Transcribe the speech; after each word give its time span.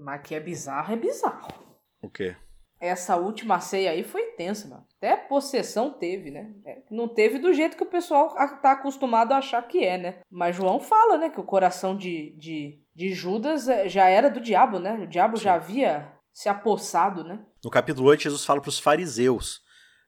Mas 0.00 0.22
que 0.22 0.34
é 0.34 0.40
bizarro, 0.40 0.92
é 0.92 0.96
bizarro. 0.96 1.52
O 2.02 2.08
quê? 2.08 2.34
Essa 2.80 3.16
última 3.16 3.60
ceia 3.60 3.90
aí 3.90 4.02
foi 4.02 4.22
tensa, 4.32 4.66
mano. 4.66 4.86
Até 4.96 5.14
possessão 5.14 5.90
teve, 5.90 6.30
né? 6.30 6.54
É, 6.64 6.82
não 6.90 7.06
teve 7.06 7.38
do 7.38 7.52
jeito 7.52 7.76
que 7.76 7.82
o 7.82 7.90
pessoal 7.90 8.34
tá 8.62 8.72
acostumado 8.72 9.32
a 9.32 9.36
achar 9.36 9.60
que 9.68 9.84
é, 9.84 9.98
né? 9.98 10.20
Mas 10.30 10.56
João 10.56 10.80
fala, 10.80 11.18
né, 11.18 11.28
que 11.28 11.38
o 11.38 11.44
coração 11.44 11.94
de, 11.94 12.34
de, 12.38 12.82
de 12.94 13.12
Judas 13.12 13.68
é, 13.68 13.86
já 13.86 14.08
era 14.08 14.30
do 14.30 14.40
diabo, 14.40 14.78
né? 14.78 14.94
O 14.94 15.06
diabo 15.06 15.36
Sim. 15.36 15.44
já 15.44 15.54
havia 15.54 16.10
se 16.32 16.48
apossado, 16.48 17.22
né? 17.22 17.44
No 17.62 17.70
capítulo 17.70 18.08
8, 18.08 18.22
Jesus 18.22 18.46
fala 18.46 18.62
para 18.62 18.70
os 18.70 18.78
fariseus. 18.78 19.60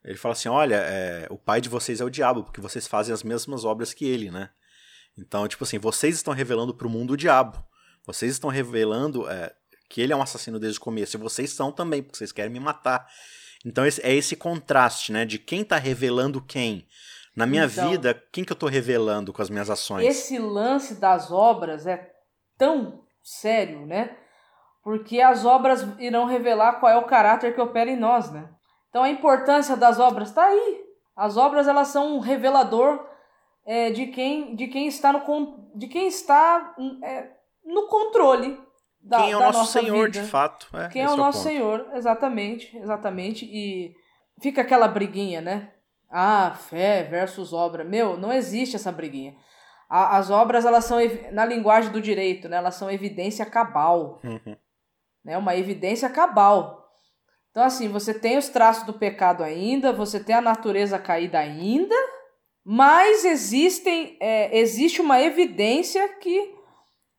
Ele 0.02 0.16
fala 0.16 0.32
assim: 0.32 0.48
olha, 0.48 0.76
é, 0.76 1.26
o 1.28 1.36
pai 1.36 1.60
de 1.60 1.68
vocês 1.68 2.00
é 2.00 2.04
o 2.04 2.10
diabo, 2.10 2.42
porque 2.42 2.60
vocês 2.60 2.86
fazem 2.86 3.12
as 3.12 3.22
mesmas 3.22 3.66
obras 3.66 3.92
que 3.92 4.06
ele, 4.06 4.30
né? 4.30 4.48
Então, 5.18 5.46
tipo 5.46 5.62
assim, 5.62 5.78
vocês 5.78 6.14
estão 6.14 6.32
revelando 6.32 6.74
para 6.74 6.86
o 6.86 6.90
mundo 6.90 7.12
o 7.12 7.16
diabo. 7.18 7.62
Vocês 8.04 8.32
estão 8.32 8.48
revelando 8.48 9.28
é, 9.28 9.54
que 9.92 10.00
ele 10.00 10.10
é 10.10 10.16
um 10.16 10.22
assassino 10.22 10.58
desde 10.58 10.78
o 10.78 10.82
começo. 10.82 11.16
E 11.16 11.20
vocês 11.20 11.50
são 11.50 11.70
também, 11.70 12.02
porque 12.02 12.16
vocês 12.16 12.32
querem 12.32 12.50
me 12.50 12.58
matar. 12.58 13.06
Então 13.64 13.84
esse, 13.84 14.00
é 14.00 14.12
esse 14.14 14.34
contraste, 14.34 15.12
né? 15.12 15.26
De 15.26 15.38
quem 15.38 15.62
tá 15.62 15.76
revelando 15.76 16.40
quem. 16.40 16.88
Na 17.36 17.44
minha 17.44 17.66
então, 17.66 17.90
vida, 17.90 18.14
quem 18.32 18.42
que 18.42 18.52
eu 18.52 18.56
tô 18.56 18.66
revelando 18.66 19.34
com 19.34 19.42
as 19.42 19.50
minhas 19.50 19.68
ações? 19.68 20.06
Esse 20.06 20.38
lance 20.38 20.94
das 20.94 21.30
obras 21.30 21.86
é 21.86 22.10
tão 22.56 23.04
sério, 23.22 23.84
né? 23.84 24.16
Porque 24.82 25.20
as 25.20 25.44
obras 25.44 25.86
irão 25.98 26.24
revelar 26.24 26.80
qual 26.80 26.90
é 26.90 26.96
o 26.96 27.04
caráter 27.04 27.54
que 27.54 27.60
opera 27.60 27.90
em 27.90 27.96
nós, 27.96 28.32
né? 28.32 28.48
Então 28.88 29.02
a 29.02 29.10
importância 29.10 29.76
das 29.76 29.98
obras 29.98 30.30
está 30.30 30.46
aí. 30.46 30.80
As 31.14 31.36
obras 31.36 31.68
elas 31.68 31.88
são 31.88 32.16
um 32.16 32.18
revelador 32.18 33.06
é, 33.66 33.90
de 33.90 34.06
quem 34.06 34.56
de 34.56 34.68
quem 34.68 34.86
está 34.86 35.12
no 35.12 35.70
de 35.74 35.86
quem 35.86 36.08
está 36.08 36.74
é, 37.04 37.30
no 37.62 37.86
controle 37.88 38.58
da, 39.02 39.22
quem 39.22 39.32
é 39.32 39.36
o 39.36 39.40
nosso 39.40 39.72
Senhor, 39.72 40.06
vida. 40.06 40.22
de 40.22 40.30
fato. 40.30 40.68
É, 40.76 40.88
quem 40.88 41.02
é 41.02 41.10
o 41.10 41.16
nosso 41.16 41.42
Senhor, 41.42 41.88
exatamente, 41.94 42.76
exatamente. 42.78 43.44
E 43.44 43.94
fica 44.40 44.62
aquela 44.62 44.86
briguinha, 44.86 45.40
né? 45.40 45.72
Ah, 46.08 46.54
fé 46.68 47.02
versus 47.04 47.52
obra. 47.52 47.82
Meu, 47.82 48.16
não 48.16 48.32
existe 48.32 48.76
essa 48.76 48.92
briguinha. 48.92 49.34
A, 49.88 50.16
as 50.18 50.30
obras, 50.30 50.64
elas 50.64 50.84
são, 50.84 50.98
na 51.32 51.44
linguagem 51.44 51.90
do 51.90 52.00
direito, 52.00 52.48
né? 52.48 52.58
Elas 52.58 52.76
são 52.76 52.90
evidência 52.90 53.44
cabal. 53.44 54.20
Uhum. 54.22 54.56
Né? 55.24 55.36
Uma 55.36 55.56
evidência 55.56 56.08
cabal. 56.08 56.82
Então, 57.50 57.64
assim, 57.64 57.88
você 57.88 58.14
tem 58.14 58.38
os 58.38 58.48
traços 58.48 58.84
do 58.84 58.94
pecado 58.94 59.42
ainda, 59.42 59.92
você 59.92 60.18
tem 60.18 60.34
a 60.34 60.40
natureza 60.40 60.98
caída 60.98 61.38
ainda, 61.38 61.94
mas 62.64 63.24
existem, 63.24 64.16
é, 64.20 64.58
existe 64.58 65.02
uma 65.02 65.20
evidência 65.20 66.08
que 66.18 66.54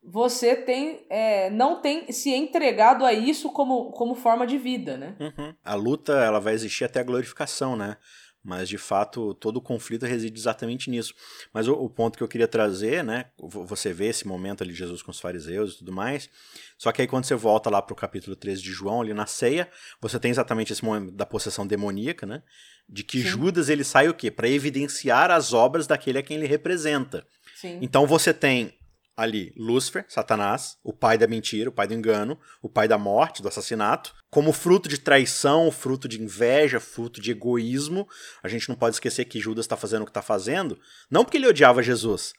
você 0.03 0.55
tem 0.55 1.05
é, 1.09 1.49
não 1.49 1.81
tem 1.81 2.11
se 2.11 2.29
entregado 2.31 3.05
a 3.05 3.13
isso 3.13 3.49
como, 3.51 3.91
como 3.91 4.15
forma 4.15 4.45
de 4.45 4.57
vida, 4.57 4.97
né? 4.97 5.15
Uhum. 5.19 5.53
A 5.63 5.75
luta 5.75 6.13
ela 6.13 6.39
vai 6.39 6.53
existir 6.53 6.83
até 6.83 6.99
a 6.99 7.03
glorificação, 7.03 7.75
né? 7.75 7.97
Mas 8.43 8.67
de 8.67 8.77
fato 8.77 9.33
todo 9.35 9.57
o 9.57 9.61
conflito 9.61 10.05
reside 10.05 10.37
exatamente 10.37 10.89
nisso. 10.89 11.13
Mas 11.53 11.69
o, 11.69 11.73
o, 11.73 11.89
ponto 11.89 12.17
que 12.17 12.23
eu 12.23 12.27
queria 12.27 12.47
trazer, 12.47 13.01
né? 13.01 13.27
Você 13.39 13.93
vê 13.93 14.07
esse 14.07 14.27
momento 14.27 14.61
ali 14.61 14.73
de 14.73 14.79
Jesus 14.79 15.01
com 15.01 15.11
os 15.11 15.19
fariseus 15.19 15.75
e 15.75 15.77
tudo 15.77 15.93
mais. 15.93 16.29
Só 16.77 16.91
que 16.91 17.01
aí 17.01 17.07
quando 17.07 17.23
você 17.23 17.35
volta 17.35 17.69
lá 17.69 17.81
para 17.81 17.93
o 17.93 17.95
capítulo 17.95 18.35
13 18.35 18.61
de 18.61 18.71
João, 18.71 18.99
ali 18.99 19.13
na 19.13 19.25
ceia, 19.25 19.69
você 20.01 20.19
tem 20.19 20.29
exatamente 20.29 20.73
esse 20.73 20.83
momento 20.83 21.13
da 21.13 21.25
possessão 21.25 21.65
demoníaca, 21.65 22.25
né? 22.25 22.43
De 22.89 23.01
que 23.01 23.21
Sim. 23.21 23.27
Judas 23.29 23.69
ele 23.69 23.85
sai 23.85 24.09
o 24.09 24.13
quê? 24.13 24.29
Para 24.29 24.49
evidenciar 24.49 25.31
as 25.31 25.53
obras 25.53 25.87
daquele 25.87 26.17
a 26.17 26.23
quem 26.23 26.35
ele 26.35 26.47
representa. 26.47 27.25
Sim. 27.55 27.79
Então 27.81 28.05
você 28.05 28.33
tem 28.33 28.73
ali 29.15 29.53
Lúcifer, 29.55 30.05
Satanás, 30.07 30.77
o 30.83 30.91
pai 30.91 31.17
da 31.17 31.27
mentira, 31.27 31.69
o 31.69 31.73
pai 31.73 31.87
do 31.87 31.93
engano, 31.93 32.39
o 32.61 32.69
pai 32.69 32.87
da 32.87 32.97
morte, 32.97 33.41
do 33.41 33.47
assassinato, 33.47 34.13
como 34.29 34.51
fruto 34.51 34.89
de 34.89 34.97
traição, 34.97 35.71
fruto 35.71 36.07
de 36.07 36.21
inveja, 36.21 36.79
fruto 36.79 37.21
de 37.21 37.31
egoísmo. 37.31 38.07
A 38.41 38.47
gente 38.47 38.67
não 38.69 38.75
pode 38.75 38.95
esquecer 38.95 39.25
que 39.25 39.39
Judas 39.39 39.65
está 39.65 39.77
fazendo 39.77 40.01
o 40.01 40.05
que 40.05 40.11
está 40.11 40.21
fazendo, 40.21 40.79
não 41.09 41.23
porque 41.23 41.37
ele 41.37 41.47
odiava 41.47 41.83
Jesus, 41.83 42.33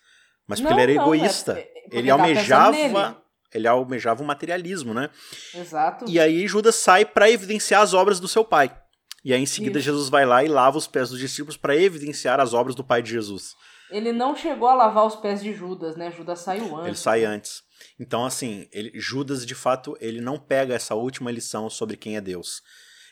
mas 0.46 0.60
porque 0.60 0.74
não, 0.74 0.80
ele 0.80 0.92
era 0.92 1.00
não, 1.00 1.14
egoísta. 1.14 1.58
É 1.58 1.74
ele 1.90 2.10
almejava 2.10 3.22
ele 3.52 3.68
almejava 3.68 4.20
o 4.20 4.26
materialismo, 4.26 4.92
né? 4.92 5.10
Exato. 5.54 6.06
E 6.08 6.18
aí 6.18 6.48
Judas 6.48 6.74
sai 6.74 7.04
para 7.04 7.30
evidenciar 7.30 7.82
as 7.82 7.94
obras 7.94 8.18
do 8.18 8.26
seu 8.26 8.44
pai. 8.44 8.76
E 9.24 9.32
aí 9.32 9.40
em 9.40 9.46
seguida 9.46 9.78
Isso. 9.78 9.86
Jesus 9.86 10.08
vai 10.08 10.26
lá 10.26 10.42
e 10.42 10.48
lava 10.48 10.76
os 10.76 10.88
pés 10.88 11.10
dos 11.10 11.20
discípulos 11.20 11.56
para 11.56 11.76
evidenciar 11.76 12.40
as 12.40 12.52
obras 12.52 12.74
do 12.74 12.82
pai 12.82 13.00
de 13.00 13.10
Jesus. 13.10 13.54
Ele 13.94 14.12
não 14.12 14.34
chegou 14.34 14.66
a 14.66 14.74
lavar 14.74 15.06
os 15.06 15.14
pés 15.14 15.40
de 15.40 15.54
Judas, 15.54 15.94
né? 15.96 16.10
Judas 16.10 16.40
saiu 16.40 16.74
antes. 16.74 16.86
Ele 16.88 16.96
sai 16.96 17.24
antes. 17.24 17.62
Então, 17.96 18.24
assim, 18.24 18.68
ele, 18.72 18.90
Judas, 18.98 19.46
de 19.46 19.54
fato, 19.54 19.96
ele 20.00 20.20
não 20.20 20.36
pega 20.36 20.74
essa 20.74 20.96
última 20.96 21.30
lição 21.30 21.70
sobre 21.70 21.96
quem 21.96 22.16
é 22.16 22.20
Deus. 22.20 22.60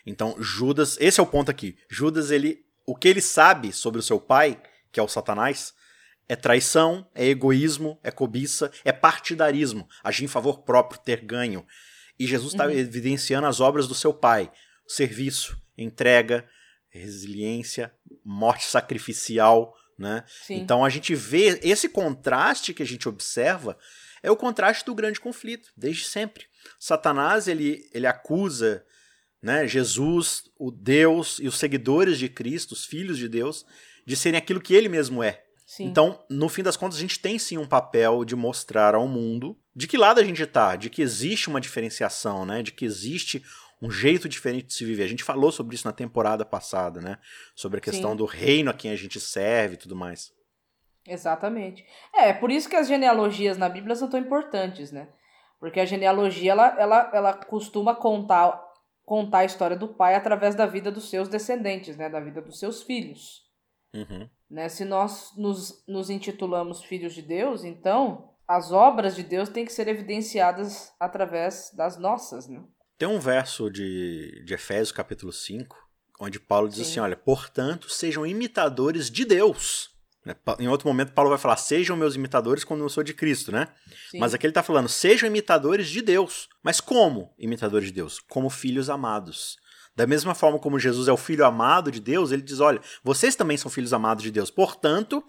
Então, 0.04 0.34
Judas, 0.40 0.96
esse 1.00 1.20
é 1.20 1.22
o 1.22 1.26
ponto 1.26 1.52
aqui. 1.52 1.78
Judas, 1.88 2.32
ele, 2.32 2.66
o 2.84 2.96
que 2.96 3.06
ele 3.06 3.20
sabe 3.20 3.72
sobre 3.72 4.00
o 4.00 4.02
seu 4.02 4.20
pai, 4.20 4.60
que 4.90 4.98
é 4.98 5.02
o 5.02 5.06
Satanás, 5.06 5.72
é 6.28 6.34
traição, 6.34 7.08
é 7.14 7.26
egoísmo, 7.26 7.96
é 8.02 8.10
cobiça, 8.10 8.72
é 8.84 8.90
partidarismo, 8.90 9.88
agir 10.02 10.24
em 10.24 10.28
favor 10.28 10.62
próprio, 10.62 10.98
ter 10.98 11.20
ganho. 11.20 11.64
E 12.18 12.26
Jesus 12.26 12.54
está 12.54 12.64
uhum. 12.64 12.72
evidenciando 12.72 13.46
as 13.46 13.60
obras 13.60 13.86
do 13.86 13.94
seu 13.94 14.12
pai: 14.12 14.50
serviço, 14.84 15.56
entrega, 15.78 16.44
resiliência, 16.88 17.94
morte 18.24 18.64
sacrificial, 18.64 19.76
né? 20.02 20.24
Então 20.50 20.84
a 20.84 20.90
gente 20.90 21.14
vê 21.14 21.58
esse 21.62 21.88
contraste 21.88 22.74
que 22.74 22.82
a 22.82 22.86
gente 22.86 23.08
observa 23.08 23.78
é 24.22 24.30
o 24.30 24.36
contraste 24.36 24.84
do 24.84 24.94
grande 24.94 25.20
conflito, 25.20 25.70
desde 25.76 26.04
sempre. 26.04 26.44
Satanás 26.78 27.48
ele, 27.48 27.88
ele 27.92 28.06
acusa 28.06 28.84
né, 29.42 29.66
Jesus, 29.66 30.44
o 30.58 30.70
Deus 30.70 31.38
e 31.40 31.48
os 31.48 31.58
seguidores 31.58 32.18
de 32.18 32.28
Cristo, 32.28 32.72
os 32.72 32.84
filhos 32.84 33.18
de 33.18 33.28
Deus, 33.28 33.64
de 34.06 34.14
serem 34.14 34.38
aquilo 34.38 34.60
que 34.60 34.74
ele 34.74 34.88
mesmo 34.88 35.22
é. 35.22 35.42
Sim. 35.66 35.84
Então, 35.84 36.22
no 36.28 36.48
fim 36.48 36.62
das 36.62 36.76
contas, 36.76 36.98
a 36.98 37.00
gente 37.00 37.18
tem 37.18 37.38
sim 37.38 37.56
um 37.56 37.66
papel 37.66 38.24
de 38.24 38.36
mostrar 38.36 38.94
ao 38.94 39.08
mundo 39.08 39.58
de 39.74 39.88
que 39.88 39.96
lado 39.96 40.20
a 40.20 40.24
gente 40.24 40.42
está, 40.42 40.76
de 40.76 40.90
que 40.90 41.00
existe 41.00 41.48
uma 41.48 41.60
diferenciação, 41.60 42.44
né? 42.44 42.62
De 42.62 42.72
que 42.72 42.84
existe 42.84 43.42
um 43.82 43.90
jeito 43.90 44.28
diferente 44.28 44.66
de 44.66 44.74
se 44.74 44.84
viver. 44.84 45.02
A 45.02 45.08
gente 45.08 45.24
falou 45.24 45.50
sobre 45.50 45.74
isso 45.74 45.86
na 45.86 45.92
temporada 45.92 46.44
passada, 46.44 47.00
né? 47.00 47.18
Sobre 47.54 47.78
a 47.78 47.80
questão 47.80 48.12
Sim. 48.12 48.16
do 48.16 48.24
reino 48.24 48.70
a 48.70 48.74
quem 48.74 48.92
a 48.92 48.96
gente 48.96 49.18
serve 49.18 49.74
e 49.74 49.78
tudo 49.78 49.96
mais. 49.96 50.32
Exatamente. 51.04 51.84
É, 52.14 52.32
por 52.32 52.52
isso 52.52 52.68
que 52.68 52.76
as 52.76 52.86
genealogias 52.86 53.58
na 53.58 53.68
Bíblia 53.68 53.96
são 53.96 54.08
tão 54.08 54.20
importantes, 54.20 54.92
né? 54.92 55.08
Porque 55.58 55.80
a 55.80 55.84
genealogia, 55.84 56.52
ela, 56.52 56.80
ela, 56.80 57.10
ela 57.12 57.32
costuma 57.34 57.92
contar, 57.92 58.62
contar 59.04 59.38
a 59.38 59.44
história 59.44 59.76
do 59.76 59.88
pai 59.88 60.14
através 60.14 60.54
da 60.54 60.64
vida 60.64 60.90
dos 60.92 61.10
seus 61.10 61.28
descendentes, 61.28 61.96
né? 61.96 62.08
Da 62.08 62.20
vida 62.20 62.40
dos 62.40 62.60
seus 62.60 62.84
filhos. 62.84 63.42
Uhum. 63.92 64.28
Né? 64.48 64.68
Se 64.68 64.84
nós 64.84 65.32
nos, 65.36 65.84
nos 65.88 66.08
intitulamos 66.08 66.84
filhos 66.84 67.14
de 67.14 67.22
Deus, 67.22 67.64
então 67.64 68.30
as 68.46 68.70
obras 68.70 69.16
de 69.16 69.24
Deus 69.24 69.48
têm 69.48 69.64
que 69.64 69.72
ser 69.72 69.88
evidenciadas 69.88 70.94
através 71.00 71.72
das 71.74 71.96
nossas, 71.98 72.48
né? 72.48 72.62
Tem 73.02 73.08
um 73.08 73.18
verso 73.18 73.68
de, 73.68 74.44
de 74.44 74.54
Efésios, 74.54 74.92
capítulo 74.92 75.32
5, 75.32 75.76
onde 76.20 76.38
Paulo 76.38 76.68
diz 76.68 76.76
Sim. 76.76 76.82
assim: 76.82 77.00
olha, 77.00 77.16
portanto, 77.16 77.90
sejam 77.90 78.24
imitadores 78.24 79.10
de 79.10 79.24
Deus. 79.24 79.90
Né, 80.24 80.36
em 80.60 80.68
outro 80.68 80.86
momento, 80.86 81.12
Paulo 81.12 81.28
vai 81.28 81.36
falar: 81.36 81.56
sejam 81.56 81.96
meus 81.96 82.14
imitadores 82.14 82.62
quando 82.62 82.84
eu 82.84 82.88
sou 82.88 83.02
de 83.02 83.12
Cristo, 83.12 83.50
né? 83.50 83.66
Sim. 84.08 84.20
Mas 84.20 84.34
aqui 84.34 84.46
ele 84.46 84.52
está 84.52 84.62
falando: 84.62 84.88
sejam 84.88 85.26
imitadores 85.26 85.88
de 85.88 86.00
Deus. 86.00 86.48
Mas 86.62 86.80
como 86.80 87.34
imitadores 87.36 87.88
de 87.88 87.94
Deus? 87.94 88.20
Como 88.20 88.48
filhos 88.48 88.88
amados. 88.88 89.56
Da 89.96 90.06
mesma 90.06 90.32
forma 90.32 90.60
como 90.60 90.78
Jesus 90.78 91.08
é 91.08 91.12
o 91.12 91.16
filho 91.16 91.44
amado 91.44 91.90
de 91.90 91.98
Deus, 91.98 92.30
ele 92.30 92.42
diz: 92.42 92.60
olha, 92.60 92.80
vocês 93.02 93.34
também 93.34 93.56
são 93.56 93.68
filhos 93.68 93.92
amados 93.92 94.22
de 94.22 94.30
Deus. 94.30 94.48
Portanto, 94.48 95.24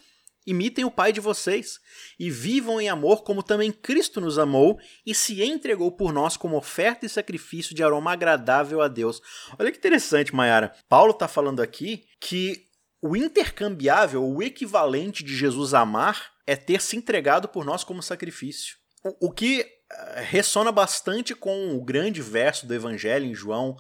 Imitem 0.46 0.84
o 0.84 0.92
Pai 0.92 1.14
de 1.14 1.20
vocês 1.20 1.80
e 2.20 2.30
vivam 2.30 2.80
em 2.80 2.90
amor 2.90 3.24
como 3.24 3.42
também 3.42 3.72
Cristo 3.72 4.20
nos 4.20 4.38
amou 4.38 4.78
e 5.06 5.16
se 5.16 5.42
entregou 5.42 5.92
por 5.92 6.12
nós 6.12 6.36
como 6.36 6.58
oferta 6.58 7.06
e 7.06 7.10
sacrifício 7.10 7.74
de 7.74 7.84
aroma 7.84 8.12
agradável 8.12 8.82
a 8.82 8.88
Deus. 8.88 9.22
Olha 9.58 9.72
que 9.72 9.78
interessante, 9.78 10.36
Mayara. 10.36 10.74
Paulo 10.90 11.12
está 11.12 11.28
falando 11.28 11.62
aqui 11.62 12.06
que 12.20 12.68
o 13.02 13.16
intercambiável, 13.16 14.24
o 14.24 14.42
equivalente 14.42 15.24
de 15.24 15.36
Jesus 15.36 15.74
amar, 15.74 16.32
é 16.46 16.56
ter 16.56 16.82
se 16.82 16.96
entregado 16.96 17.48
por 17.48 17.66
nós 17.66 17.84
como 17.84 18.04
sacrifício. 18.04 18.78
O, 19.04 19.28
o 19.28 19.32
que 19.32 19.62
eh, 19.62 20.22
ressona 20.22 20.72
bastante 20.72 21.36
com 21.36 21.76
o 21.76 21.84
grande 21.84 22.22
verso 22.22 22.66
do 22.66 22.74
Evangelho 22.74 23.26
em 23.26 23.36
João 23.36 23.76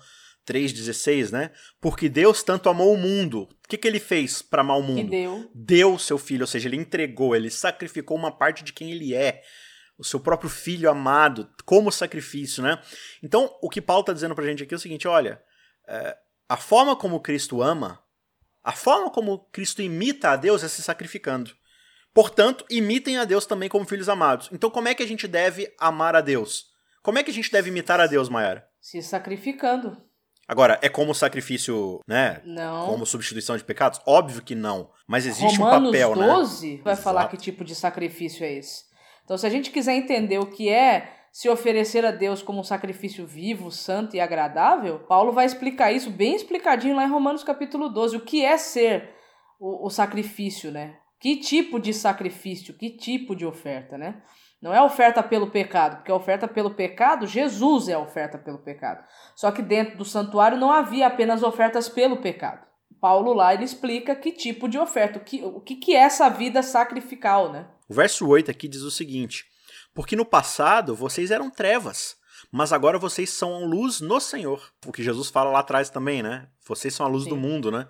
3,16, 0.47 1.31
né? 1.31 1.51
Porque 1.79 2.09
Deus 2.09 2.43
tanto 2.43 2.69
amou 2.69 2.93
o 2.93 2.97
mundo. 2.97 3.43
O 3.43 3.67
que, 3.67 3.77
que 3.77 3.87
ele 3.87 3.99
fez 3.99 4.41
para 4.41 4.61
amar 4.61 4.77
o 4.77 4.83
mundo? 4.83 5.09
deu. 5.09 5.51
Deu 5.53 5.99
seu 5.99 6.17
filho, 6.17 6.41
ou 6.41 6.47
seja, 6.47 6.67
ele 6.67 6.77
entregou, 6.77 7.35
ele 7.35 7.49
sacrificou 7.49 8.17
uma 8.17 8.31
parte 8.31 8.63
de 8.63 8.73
quem 8.73 8.91
ele 8.91 9.13
é. 9.13 9.41
O 9.97 10.03
seu 10.03 10.19
próprio 10.19 10.49
filho 10.49 10.89
amado, 10.89 11.49
como 11.65 11.91
sacrifício, 11.91 12.63
né? 12.63 12.81
Então, 13.21 13.55
o 13.61 13.69
que 13.69 13.81
Paulo 13.81 14.01
está 14.01 14.13
dizendo 14.13 14.35
pra 14.35 14.45
gente 14.45 14.63
aqui 14.63 14.73
é 14.73 14.77
o 14.77 14.79
seguinte: 14.79 15.07
olha, 15.07 15.41
é, 15.87 16.17
a 16.49 16.57
forma 16.57 16.95
como 16.95 17.19
Cristo 17.19 17.61
ama, 17.61 18.03
a 18.63 18.71
forma 18.71 19.09
como 19.11 19.39
Cristo 19.51 19.81
imita 19.81 20.31
a 20.31 20.35
Deus 20.35 20.63
é 20.63 20.67
se 20.67 20.81
sacrificando. 20.81 21.51
Portanto, 22.13 22.65
imitem 22.69 23.17
a 23.17 23.25
Deus 23.25 23.45
também 23.45 23.67
como 23.67 23.85
filhos 23.85 24.07
amados. 24.07 24.49
Então, 24.51 24.69
como 24.69 24.87
é 24.87 24.93
que 24.93 25.03
a 25.03 25.07
gente 25.07 25.27
deve 25.27 25.73
amar 25.79 26.15
a 26.15 26.21
Deus? 26.21 26.67
Como 27.01 27.17
é 27.17 27.23
que 27.23 27.31
a 27.31 27.33
gente 27.33 27.51
deve 27.51 27.69
imitar 27.69 27.99
a 27.99 28.07
Deus, 28.07 28.29
Mayara? 28.29 28.65
Se 28.79 29.01
sacrificando. 29.01 29.97
Agora, 30.47 30.77
é 30.81 30.89
como 30.89 31.15
sacrifício, 31.15 31.99
né? 32.07 32.41
Não. 32.45 32.85
Como 32.85 33.05
substituição 33.05 33.55
de 33.55 33.63
pecados? 33.63 34.01
Óbvio 34.05 34.41
que 34.41 34.55
não. 34.55 34.89
Mas 35.07 35.25
existe 35.25 35.57
Romanos 35.57 35.89
um 35.89 35.91
papel, 35.91 36.13
12 36.15 36.67
né? 36.67 36.81
vai 36.83 36.93
Exato. 36.93 37.03
falar 37.03 37.27
que 37.27 37.37
tipo 37.37 37.63
de 37.63 37.73
sacrifício 37.73 38.43
é 38.43 38.53
esse. 38.53 38.85
Então, 39.23 39.37
se 39.37 39.47
a 39.47 39.49
gente 39.49 39.71
quiser 39.71 39.93
entender 39.93 40.39
o 40.39 40.45
que 40.45 40.69
é 40.69 41.13
se 41.31 41.49
oferecer 41.49 42.05
a 42.05 42.11
Deus 42.11 42.43
como 42.43 42.59
um 42.59 42.63
sacrifício 42.63 43.25
vivo, 43.25 43.71
santo 43.71 44.15
e 44.15 44.19
agradável, 44.19 44.99
Paulo 44.99 45.31
vai 45.31 45.45
explicar 45.45 45.91
isso 45.91 46.11
bem 46.11 46.35
explicadinho 46.35 46.95
lá 46.95 47.05
em 47.05 47.09
Romanos 47.09 47.43
capítulo 47.43 47.89
12. 47.89 48.17
O 48.17 48.21
que 48.21 48.43
é 48.43 48.57
ser 48.57 49.09
o, 49.59 49.87
o 49.87 49.89
sacrifício, 49.89 50.71
né? 50.71 50.97
Que 51.19 51.37
tipo 51.37 51.79
de 51.79 51.93
sacrifício, 51.93 52.73
que 52.73 52.89
tipo 52.89 53.33
de 53.35 53.45
oferta, 53.45 53.97
né? 53.97 54.21
Não 54.63 54.73
é 54.73 54.81
oferta 54.81 55.21
pelo 55.21 55.51
pecado, 55.51 55.97
porque 55.97 56.09
a 56.09 56.15
oferta 56.15 56.47
pelo 56.47 56.73
pecado, 56.73 57.27
Jesus 57.27 57.89
é 57.89 57.95
a 57.95 57.99
oferta 57.99 58.37
pelo 58.37 58.59
pecado. 58.59 59.03
Só 59.35 59.51
que 59.51 59.61
dentro 59.61 59.97
do 59.97 60.05
santuário 60.05 60.57
não 60.57 60.71
havia 60.71 61.05
apenas 61.05 61.43
ofertas 61.43 61.89
pelo 61.89 62.21
pecado. 62.21 62.65
Paulo 63.01 63.33
lá 63.33 63.53
ele 63.53 63.65
explica 63.65 64.15
que 64.15 64.31
tipo 64.31 64.69
de 64.69 64.79
oferta, 64.79 65.19
o 65.19 65.21
que, 65.21 65.43
o 65.43 65.59
que, 65.59 65.75
que 65.75 65.93
é 65.93 65.99
essa 65.99 66.29
vida 66.29 66.63
sacrificial, 66.63 67.51
né? 67.51 67.67
O 67.89 67.93
verso 67.93 68.25
8 68.25 68.49
aqui 68.51 68.69
diz 68.69 68.83
o 68.83 68.89
seguinte: 68.89 69.43
Porque 69.93 70.15
no 70.15 70.23
passado 70.23 70.95
vocês 70.95 71.29
eram 71.29 71.49
trevas, 71.49 72.15
mas 72.49 72.71
agora 72.71 72.97
vocês 72.97 73.31
são 73.31 73.65
luz 73.65 73.99
no 73.99 74.21
Senhor. 74.21 74.71
O 74.85 74.93
que 74.93 75.03
Jesus 75.03 75.29
fala 75.29 75.51
lá 75.51 75.59
atrás 75.59 75.89
também, 75.89 76.23
né? 76.23 76.47
Vocês 76.65 76.93
são 76.93 77.05
a 77.05 77.09
luz 77.09 77.25
Sim. 77.25 77.31
do 77.31 77.35
mundo, 77.35 77.69
né? 77.69 77.85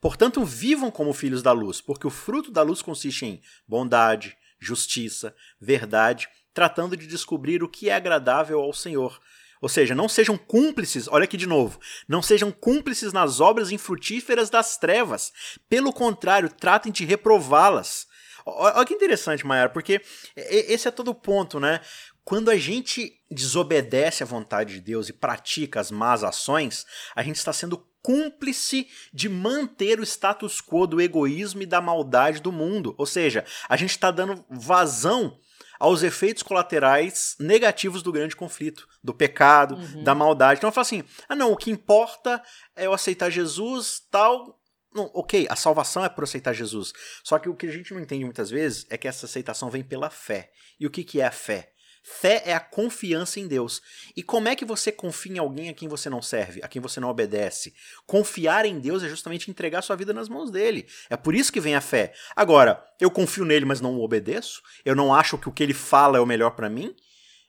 Portanto, 0.00 0.44
vivam 0.44 0.90
como 0.90 1.12
filhos 1.12 1.40
da 1.40 1.52
luz, 1.52 1.80
porque 1.80 2.06
o 2.08 2.10
fruto 2.10 2.50
da 2.50 2.62
luz 2.62 2.82
consiste 2.82 3.24
em 3.24 3.40
bondade, 3.68 4.36
justiça, 4.58 5.34
verdade, 5.60 6.28
tratando 6.52 6.96
de 6.96 7.06
descobrir 7.06 7.62
o 7.62 7.68
que 7.68 7.90
é 7.90 7.94
agradável 7.94 8.60
ao 8.60 8.72
Senhor. 8.72 9.20
Ou 9.60 9.68
seja, 9.68 9.94
não 9.94 10.08
sejam 10.08 10.36
cúmplices, 10.36 11.08
olha 11.08 11.24
aqui 11.24 11.36
de 11.36 11.46
novo, 11.46 11.80
não 12.08 12.20
sejam 12.22 12.52
cúmplices 12.52 13.12
nas 13.12 13.40
obras 13.40 13.70
infrutíferas 13.70 14.50
das 14.50 14.76
trevas. 14.76 15.32
Pelo 15.68 15.92
contrário, 15.92 16.48
tratem 16.48 16.92
de 16.92 17.04
reprová-las. 17.04 18.06
Olha 18.44 18.84
que 18.84 18.94
interessante, 18.94 19.44
Mayara, 19.44 19.70
porque 19.70 20.00
esse 20.36 20.86
é 20.86 20.90
todo 20.90 21.08
o 21.08 21.14
ponto, 21.14 21.58
né? 21.58 21.80
Quando 22.24 22.50
a 22.50 22.56
gente 22.56 23.20
desobedece 23.30 24.22
à 24.22 24.26
vontade 24.26 24.74
de 24.74 24.80
Deus 24.80 25.08
e 25.08 25.12
pratica 25.12 25.80
as 25.80 25.90
más 25.90 26.22
ações, 26.22 26.86
a 27.14 27.22
gente 27.22 27.36
está 27.36 27.52
sendo 27.52 27.78
cúmplice 28.06 28.86
de 29.12 29.28
manter 29.28 29.98
o 29.98 30.04
status 30.04 30.60
quo 30.60 30.86
do 30.86 31.00
egoísmo 31.00 31.62
e 31.62 31.66
da 31.66 31.80
maldade 31.80 32.40
do 32.40 32.52
mundo. 32.52 32.94
Ou 32.96 33.04
seja, 33.04 33.44
a 33.68 33.76
gente 33.76 33.90
está 33.90 34.12
dando 34.12 34.44
vazão 34.48 35.36
aos 35.80 36.04
efeitos 36.04 36.44
colaterais 36.44 37.34
negativos 37.40 38.02
do 38.04 38.12
grande 38.12 38.36
conflito, 38.36 38.86
do 39.02 39.12
pecado, 39.12 39.74
Uhum. 39.74 40.04
da 40.04 40.14
maldade. 40.14 40.58
Então 40.58 40.68
eu 40.68 40.72
falo 40.72 40.82
assim: 40.82 41.02
ah, 41.28 41.34
não, 41.34 41.50
o 41.50 41.56
que 41.56 41.68
importa 41.70 42.40
é 42.76 42.86
eu 42.86 42.92
aceitar 42.94 43.28
Jesus, 43.28 44.00
tal. 44.08 44.56
Não, 44.94 45.10
ok, 45.12 45.46
a 45.50 45.56
salvação 45.56 46.04
é 46.04 46.08
por 46.08 46.22
aceitar 46.24 46.54
Jesus. 46.54 46.92
Só 47.24 47.38
que 47.40 47.48
o 47.48 47.56
que 47.56 47.66
a 47.66 47.72
gente 47.72 47.92
não 47.92 48.00
entende 48.00 48.24
muitas 48.24 48.48
vezes 48.48 48.86
é 48.88 48.96
que 48.96 49.08
essa 49.08 49.26
aceitação 49.26 49.68
vem 49.68 49.82
pela 49.82 50.08
fé. 50.08 50.50
E 50.80 50.86
o 50.86 50.90
que, 50.90 51.02
que 51.04 51.20
é 51.20 51.26
a 51.26 51.30
fé? 51.32 51.72
Fé 52.08 52.40
é 52.46 52.54
a 52.54 52.60
confiança 52.60 53.40
em 53.40 53.48
Deus. 53.48 53.82
E 54.16 54.22
como 54.22 54.46
é 54.46 54.54
que 54.54 54.64
você 54.64 54.92
confia 54.92 55.32
em 55.32 55.38
alguém 55.38 55.68
a 55.70 55.74
quem 55.74 55.88
você 55.88 56.08
não 56.08 56.22
serve, 56.22 56.60
a 56.62 56.68
quem 56.68 56.80
você 56.80 57.00
não 57.00 57.08
obedece? 57.08 57.74
Confiar 58.06 58.64
em 58.64 58.78
Deus 58.78 59.02
é 59.02 59.08
justamente 59.08 59.50
entregar 59.50 59.82
sua 59.82 59.96
vida 59.96 60.14
nas 60.14 60.28
mãos 60.28 60.48
dele. 60.48 60.86
É 61.10 61.16
por 61.16 61.34
isso 61.34 61.52
que 61.52 61.60
vem 61.60 61.74
a 61.74 61.80
fé. 61.80 62.14
Agora, 62.36 62.80
eu 63.00 63.10
confio 63.10 63.44
nele, 63.44 63.64
mas 63.64 63.80
não 63.80 63.96
o 63.96 64.04
obedeço? 64.04 64.62
Eu 64.84 64.94
não 64.94 65.12
acho 65.12 65.36
que 65.36 65.48
o 65.48 65.52
que 65.52 65.64
ele 65.64 65.74
fala 65.74 66.16
é 66.16 66.20
o 66.20 66.26
melhor 66.26 66.52
para 66.52 66.70
mim? 66.70 66.94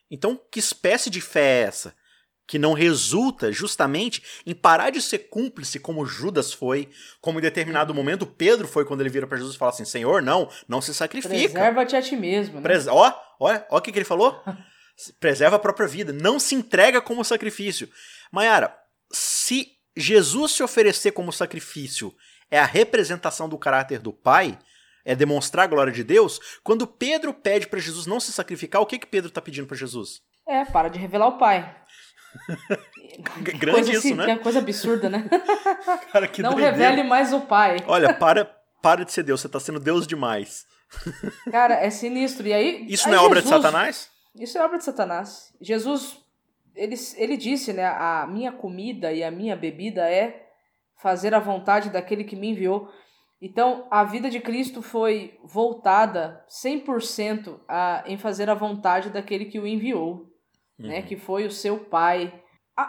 Então, 0.09 0.41
que 0.51 0.57
espécie 0.57 1.11
de 1.11 1.21
fé 1.21 1.61
é 1.61 1.61
essa? 1.67 1.95
Que 2.47 2.57
não 2.57 2.71
resulta 2.73 3.51
justamente 3.51 4.23
em 4.45 4.55
parar 4.55 4.89
de 4.89 5.01
ser 5.01 5.19
cúmplice 5.29 5.79
como 5.79 6.05
Judas 6.05 6.53
foi, 6.53 6.89
como 7.19 7.39
em 7.39 7.41
determinado 7.41 7.93
momento 7.93 8.25
Pedro 8.25 8.67
foi 8.67 8.85
quando 8.85 9.01
ele 9.01 9.09
vira 9.09 9.27
para 9.27 9.37
Jesus 9.37 9.55
e 9.55 9.57
fala 9.57 9.71
assim: 9.71 9.83
Senhor, 9.83 10.21
não, 10.21 10.49
não 10.67 10.81
se 10.81 10.93
sacrifica. 10.93 11.29
Preserva-te 11.29 11.95
a 11.95 12.01
ti 12.01 12.15
mesmo, 12.15 12.61
né? 12.61 12.69
Ó, 12.89 13.13
ó, 13.39 13.59
ó 13.69 13.77
o 13.77 13.81
que, 13.81 13.91
que 13.91 13.99
ele 13.99 14.05
falou. 14.05 14.41
Preserva 15.19 15.57
a 15.57 15.59
própria 15.59 15.87
vida. 15.87 16.13
Não 16.13 16.39
se 16.39 16.55
entrega 16.55 17.01
como 17.01 17.23
sacrifício. 17.23 17.89
Mayara, 18.31 18.75
se 19.11 19.73
Jesus 19.95 20.53
se 20.53 20.63
oferecer 20.63 21.11
como 21.11 21.31
sacrifício 21.31 22.13
é 22.49 22.59
a 22.59 22.65
representação 22.65 23.49
do 23.49 23.57
caráter 23.57 23.99
do 23.99 24.13
Pai, 24.13 24.57
é 25.03 25.15
demonstrar 25.15 25.65
a 25.65 25.67
glória 25.67 25.91
de 25.91 26.03
Deus, 26.03 26.39
quando 26.63 26.85
Pedro 26.85 27.33
pede 27.33 27.67
para 27.67 27.79
Jesus 27.79 28.05
não 28.05 28.19
se 28.19 28.31
sacrificar, 28.31 28.81
o 28.81 28.85
que, 28.85 28.99
que 28.99 29.07
Pedro 29.07 29.29
está 29.29 29.41
pedindo 29.41 29.67
para 29.67 29.77
Jesus? 29.77 30.21
É, 30.47 30.65
para 30.65 30.89
de 30.89 30.99
revelar 30.99 31.27
o 31.27 31.37
pai. 31.37 31.75
Grande 33.39 33.71
coisa 33.71 33.91
isso, 33.91 33.99
assim, 33.99 34.13
né? 34.13 34.25
que 34.25 34.31
é 34.31 34.37
coisa 34.37 34.59
absurda, 34.59 35.09
né? 35.09 35.27
Cara, 36.11 36.27
que 36.27 36.41
não 36.41 36.51
doideira. 36.51 36.75
revele 36.75 37.03
mais 37.03 37.33
o 37.33 37.41
pai. 37.41 37.77
Olha, 37.87 38.13
para, 38.13 38.45
para 38.81 39.03
de 39.03 39.11
ser 39.11 39.23
Deus, 39.23 39.41
você 39.41 39.47
está 39.47 39.59
sendo 39.59 39.79
Deus 39.79 40.05
demais. 40.05 40.65
Cara, 41.51 41.75
é 41.75 41.89
sinistro. 41.89 42.47
E 42.47 42.53
aí. 42.53 42.85
Isso 42.87 43.07
aí 43.07 43.15
não 43.15 43.21
é 43.21 43.25
obra 43.25 43.41
de 43.41 43.47
Jesus- 43.47 43.63
Satanás? 43.63 44.09
Isso 44.35 44.57
é 44.57 44.63
obra 44.63 44.77
de 44.77 44.83
Satanás. 44.83 45.53
Jesus, 45.59 46.17
ele, 46.75 46.95
ele 47.15 47.37
disse, 47.37 47.73
né? 47.73 47.85
A 47.85 48.27
minha 48.29 48.51
comida 48.51 49.11
e 49.11 49.23
a 49.23 49.31
minha 49.31 49.55
bebida 49.55 50.07
é 50.09 50.47
fazer 51.01 51.33
a 51.33 51.39
vontade 51.39 51.89
daquele 51.89 52.23
que 52.23 52.35
me 52.35 52.49
enviou. 52.49 52.89
Então, 53.41 53.87
a 53.91 54.03
vida 54.03 54.29
de 54.29 54.39
Cristo 54.39 54.81
foi 54.81 55.37
voltada 55.43 56.43
100% 56.49 57.59
a, 57.67 58.03
em 58.07 58.17
fazer 58.17 58.49
a 58.49 58.55
vontade 58.55 59.09
daquele 59.09 59.45
que 59.45 59.59
o 59.59 59.67
enviou, 59.67 60.26
né? 60.77 60.99
Uhum. 60.99 61.05
Que 61.05 61.15
foi 61.15 61.45
o 61.45 61.51
seu 61.51 61.79
pai. 61.79 62.33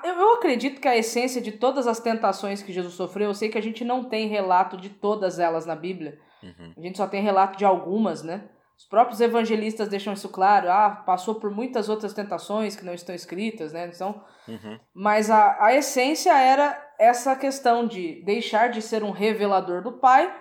Eu, 0.05 0.14
eu 0.14 0.35
acredito 0.35 0.81
que 0.81 0.88
a 0.88 0.96
essência 0.96 1.40
de 1.40 1.52
todas 1.52 1.87
as 1.87 1.99
tentações 1.99 2.62
que 2.62 2.73
Jesus 2.73 2.94
sofreu, 2.94 3.29
eu 3.29 3.35
sei 3.35 3.49
que 3.49 3.58
a 3.58 3.62
gente 3.62 3.85
não 3.85 4.05
tem 4.05 4.29
relato 4.29 4.76
de 4.76 4.90
todas 4.90 5.38
elas 5.38 5.64
na 5.64 5.75
Bíblia. 5.75 6.19
Uhum. 6.43 6.75
A 6.76 6.81
gente 6.81 6.99
só 6.99 7.06
tem 7.06 7.23
relato 7.23 7.56
de 7.56 7.64
algumas, 7.64 8.23
né? 8.23 8.49
Os 8.76 8.85
próprios 8.85 9.20
evangelistas 9.20 9.88
deixam 9.88 10.12
isso 10.12 10.29
claro. 10.29 10.70
Ah, 10.70 11.02
passou 11.05 11.35
por 11.37 11.50
muitas 11.50 11.88
outras 11.88 12.12
tentações 12.12 12.76
que 12.76 12.85
não 12.85 12.94
estão 12.94 13.14
escritas, 13.14 13.73
né? 13.73 13.90
Então, 13.93 14.23
Uhum. 14.46 14.79
mas 14.94 15.31
a, 15.31 15.62
a 15.62 15.75
essência 15.75 16.32
era 16.32 16.81
essa 16.99 17.35
questão 17.37 17.87
de 17.87 18.23
deixar 18.25 18.69
de 18.70 18.81
ser 18.81 19.02
um 19.02 19.11
revelador 19.11 19.82
do 19.82 19.99
Pai 19.99 20.32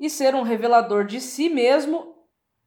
e 0.00 0.08
ser 0.08 0.34
um 0.34 0.42
revelador 0.42 1.04
de 1.04 1.20
si 1.20 1.48
mesmo 1.48 2.14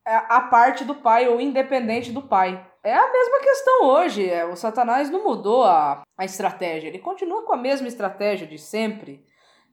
a, 0.06 0.38
a 0.38 0.42
parte 0.42 0.86
do 0.86 0.96
Pai 0.96 1.28
ou 1.28 1.42
independente 1.42 2.12
do 2.12 2.22
Pai. 2.22 2.71
É 2.84 2.94
a 2.94 3.12
mesma 3.12 3.40
questão 3.40 3.86
hoje. 3.86 4.28
É, 4.28 4.46
o 4.46 4.56
Satanás 4.56 5.10
não 5.10 5.24
mudou 5.24 5.64
a, 5.64 6.04
a 6.18 6.26
estratégia. 6.26 6.88
Ele 6.88 7.00
continua 7.00 7.44
com 7.44 7.54
a 7.54 7.58
mesma 7.58 7.88
estratégia 7.88 8.48
de 8.48 8.58
sempre. 8.58 9.24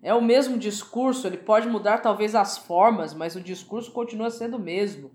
É 0.03 0.15
o 0.15 0.23
mesmo 0.23 0.59
discurso. 0.59 1.27
Ele 1.27 1.39
pode 1.39 1.69
mudar 1.69 1.99
talvez 1.99 2.35
as 2.35 2.59
formas, 2.59 3.15
mas 3.15 3.35
o 3.35 3.41
discurso 3.41 3.93
continua 3.93 4.31
sendo 4.31 4.57
o 4.57 4.61
mesmo. 4.61 5.11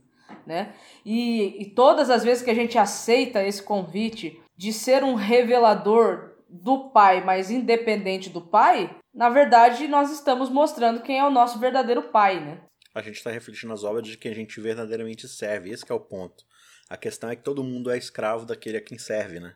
Né? 0.46 0.74
E, 1.06 1.62
e 1.62 1.66
todas 1.66 2.10
as 2.10 2.24
vezes 2.24 2.44
que 2.44 2.50
a 2.50 2.56
gente 2.56 2.78
aceita 2.78 3.44
esse 3.44 3.62
convite 3.62 4.42
de 4.58 4.74
ser 4.74 5.04
um 5.04 5.14
revelador 5.14 6.34
do 6.50 6.90
pai, 6.90 7.24
mas 7.24 7.50
independente 7.50 8.30
do 8.30 8.42
pai, 8.42 8.96
na 9.14 9.30
verdade 9.30 9.88
nós 9.88 10.12
estamos 10.12 10.50
mostrando 10.50 11.02
quem 11.02 11.18
é 11.18 11.26
o 11.26 11.32
nosso 11.32 11.58
verdadeiro 11.60 12.04
pai, 12.04 12.40
né? 12.40 12.62
a 12.94 13.02
gente 13.02 13.16
está 13.16 13.32
refletindo 13.32 13.74
as 13.74 13.84
obras 13.84 14.08
de 14.08 14.18
quem 14.18 14.32
a 14.32 14.36
gente 14.36 14.60
verdadeiramente 14.62 15.28
serve. 15.28 15.72
Esse 15.72 15.84
é 15.90 15.94
o 15.96 16.00
ponto. 16.00 16.44
A 16.94 16.98
questão 16.98 17.28
é 17.28 17.36
que 17.36 17.42
todo 17.42 17.64
mundo 17.64 17.90
é 17.90 17.98
escravo 17.98 18.46
daquele 18.46 18.78
a 18.78 18.82
quem 18.82 19.00
serve, 19.00 19.40
né? 19.40 19.56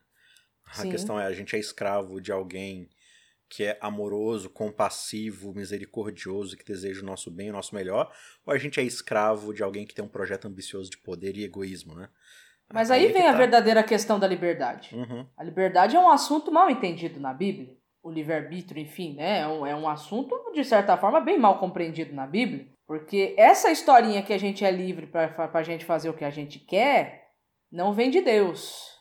A 0.65 0.81
Sim. 0.81 0.89
questão 0.89 1.19
é 1.19 1.25
a 1.27 1.31
gente 1.31 1.55
é 1.55 1.59
escravo 1.59 2.19
de 2.19 2.31
alguém 2.31 2.89
que 3.47 3.63
é 3.63 3.77
amoroso, 3.79 4.49
compassivo, 4.49 5.53
misericordioso, 5.53 6.57
que 6.57 6.65
deseja 6.65 7.03
o 7.03 7.05
nosso 7.05 7.29
bem, 7.29 7.51
o 7.51 7.53
nosso 7.53 7.75
melhor, 7.75 8.11
ou 8.43 8.51
a 8.51 8.57
gente 8.57 8.79
é 8.79 8.83
escravo 8.83 9.53
de 9.53 9.61
alguém 9.61 9.85
que 9.85 9.93
tem 9.93 10.03
um 10.03 10.07
projeto 10.07 10.47
ambicioso 10.47 10.89
de 10.89 10.97
poder 10.97 11.37
e 11.37 11.43
egoísmo, 11.43 11.93
né? 11.93 12.09
Mas 12.73 12.89
aí 12.89 13.05
é 13.05 13.07
que 13.07 13.13
vem 13.13 13.27
a 13.27 13.33
tá. 13.33 13.37
verdadeira 13.37 13.83
questão 13.83 14.17
da 14.17 14.25
liberdade. 14.25 14.95
Uhum. 14.95 15.23
A 15.37 15.43
liberdade 15.43 15.95
é 15.95 15.99
um 15.99 16.09
assunto 16.09 16.51
mal 16.51 16.71
entendido 16.71 17.19
na 17.19 17.35
Bíblia. 17.35 17.77
O 18.01 18.09
livre-arbítrio, 18.09 18.81
enfim, 18.81 19.13
né? 19.13 19.41
É 19.41 19.47
um, 19.47 19.63
é 19.63 19.75
um 19.75 19.87
assunto, 19.87 20.35
de 20.55 20.65
certa 20.65 20.97
forma, 20.97 21.21
bem 21.21 21.37
mal 21.37 21.59
compreendido 21.59 22.15
na 22.15 22.25
Bíblia. 22.25 22.67
Porque 22.87 23.35
essa 23.37 23.69
historinha 23.69 24.23
que 24.23 24.33
a 24.33 24.39
gente 24.39 24.65
é 24.65 24.71
livre 24.71 25.05
pra, 25.05 25.27
pra 25.27 25.61
gente 25.61 25.85
fazer 25.85 26.09
o 26.09 26.15
que 26.15 26.25
a 26.25 26.31
gente 26.31 26.57
quer, 26.57 27.26
não 27.71 27.93
vem 27.93 28.09
de 28.09 28.21
Deus. 28.21 28.97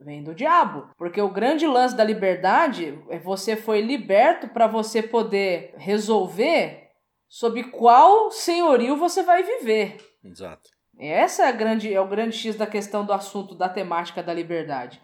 Vem 0.00 0.22
do 0.22 0.34
diabo. 0.34 0.90
Porque 0.98 1.20
o 1.20 1.30
grande 1.32 1.66
lance 1.66 1.96
da 1.96 2.04
liberdade 2.04 3.02
é 3.08 3.18
você 3.18 3.56
foi 3.56 3.80
liberto 3.80 4.48
para 4.48 4.66
você 4.66 5.02
poder 5.02 5.72
resolver 5.78 6.90
sob 7.26 7.64
qual 7.70 8.30
senhorio 8.30 8.96
você 8.96 9.22
vai 9.22 9.42
viver. 9.42 9.96
Exato. 10.22 10.68
Essa 10.98 11.44
é, 11.44 11.48
a 11.48 11.52
grande, 11.52 11.92
é 11.92 12.00
o 12.00 12.08
grande 12.08 12.36
X 12.36 12.54
da 12.54 12.66
questão 12.66 13.04
do 13.04 13.12
assunto, 13.12 13.54
da 13.54 13.68
temática 13.68 14.22
da 14.22 14.32
liberdade. 14.32 15.00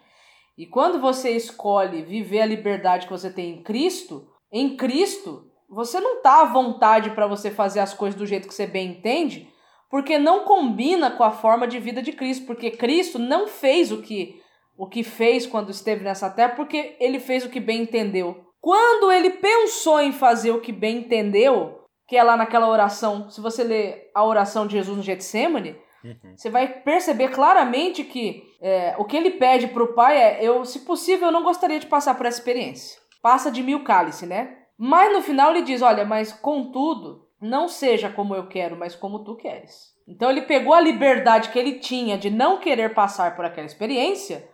E 0.57 0.65
quando 0.65 0.99
você 0.99 1.31
escolhe 1.31 2.03
viver 2.03 2.41
a 2.41 2.45
liberdade 2.45 3.07
que 3.07 3.11
você 3.11 3.31
tem 3.31 3.55
em 3.55 3.63
Cristo, 3.63 4.27
em 4.51 4.77
Cristo, 4.77 5.49
você 5.69 5.99
não 5.99 6.21
tá 6.21 6.41
à 6.41 6.45
vontade 6.45 7.11
para 7.11 7.27
você 7.27 7.49
fazer 7.49 7.79
as 7.79 7.93
coisas 7.93 8.17
do 8.17 8.25
jeito 8.25 8.47
que 8.47 8.53
você 8.53 8.67
bem 8.67 8.91
entende, 8.91 9.50
porque 9.91 10.17
não 10.17 10.45
combina 10.45 11.11
com 11.11 11.23
a 11.23 11.31
forma 11.31 11.67
de 11.67 11.77
vida 11.77 12.01
de 12.01 12.13
Cristo, 12.13 12.45
porque 12.45 12.71
Cristo 12.71 13.19
não 13.19 13.47
fez 13.47 13.91
o 13.91 14.01
que 14.01 14.39
o 14.77 14.87
que 14.87 15.03
fez 15.03 15.45
quando 15.45 15.69
esteve 15.69 16.03
nessa 16.03 16.27
terra, 16.27 16.55
porque 16.55 16.95
ele 16.99 17.19
fez 17.19 17.45
o 17.45 17.49
que 17.49 17.59
bem 17.59 17.83
entendeu. 17.83 18.43
Quando 18.59 19.11
ele 19.11 19.29
pensou 19.31 19.99
em 20.01 20.11
fazer 20.11 20.49
o 20.51 20.61
que 20.61 20.71
bem 20.71 20.99
entendeu, 20.99 21.81
que 22.07 22.17
é 22.17 22.23
lá 22.23 22.35
naquela 22.35 22.67
oração, 22.67 23.29
se 23.29 23.39
você 23.39 23.63
ler 23.63 24.09
a 24.15 24.23
oração 24.23 24.65
de 24.65 24.73
Jesus 24.73 24.97
no 24.97 25.03
Getsemane, 25.03 25.75
uhum. 26.03 26.35
você 26.35 26.49
vai 26.49 26.67
perceber 26.67 27.29
claramente 27.29 28.03
que 28.03 28.41
é, 28.59 28.95
o 28.97 29.05
que 29.05 29.17
ele 29.17 29.31
pede 29.31 29.67
para 29.67 29.83
o 29.83 29.93
Pai 29.93 30.17
é: 30.17 30.43
eu, 30.43 30.65
se 30.65 30.79
possível, 30.79 31.27
eu 31.27 31.31
não 31.31 31.43
gostaria 31.43 31.79
de 31.79 31.85
passar 31.85 32.15
por 32.15 32.25
essa 32.25 32.39
experiência. 32.39 32.99
Passa 33.21 33.51
de 33.51 33.61
mil 33.61 33.83
cálice, 33.83 34.25
né? 34.25 34.57
Mas 34.77 35.13
no 35.13 35.21
final 35.21 35.51
ele 35.51 35.61
diz: 35.61 35.81
olha, 35.81 36.05
mas 36.05 36.33
contudo, 36.33 37.27
não 37.41 37.67
seja 37.67 38.09
como 38.09 38.35
eu 38.35 38.47
quero, 38.47 38.77
mas 38.77 38.95
como 38.95 39.23
tu 39.23 39.35
queres. 39.35 39.91
Então 40.07 40.29
ele 40.29 40.43
pegou 40.43 40.73
a 40.73 40.81
liberdade 40.81 41.49
que 41.49 41.57
ele 41.57 41.79
tinha 41.79 42.17
de 42.17 42.29
não 42.29 42.59
querer 42.59 42.93
passar 42.93 43.35
por 43.35 43.43
aquela 43.43 43.65
experiência 43.65 44.47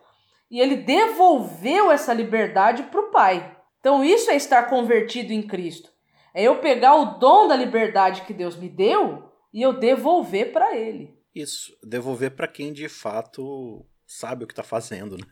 e 0.50 0.60
ele 0.60 0.78
devolveu 0.78 1.92
essa 1.92 2.14
liberdade 2.14 2.84
para 2.84 3.02
o 3.02 3.12
Pai. 3.12 3.58
Então 3.80 4.04
isso 4.04 4.32
é 4.32 4.36
estar 4.36 4.64
convertido 4.70 5.34
em 5.34 5.42
Cristo. 5.42 5.90
É 6.34 6.44
eu 6.44 6.60
pegar 6.60 6.96
o 6.96 7.18
dom 7.18 7.48
da 7.48 7.56
liberdade 7.56 8.22
que 8.22 8.34
Deus 8.34 8.56
me 8.56 8.70
deu 8.70 9.32
e 9.54 9.62
eu 9.62 9.74
devolver 9.74 10.52
para 10.52 10.76
Ele. 10.76 11.18
Isso, 11.34 11.76
devolver 11.84 12.32
para 12.36 12.48
quem 12.48 12.72
de 12.72 12.88
fato 12.88 13.86
sabe 14.06 14.44
o 14.44 14.48
que 14.48 14.54
está 14.54 14.64
fazendo, 14.64 15.18
né? 15.18 15.26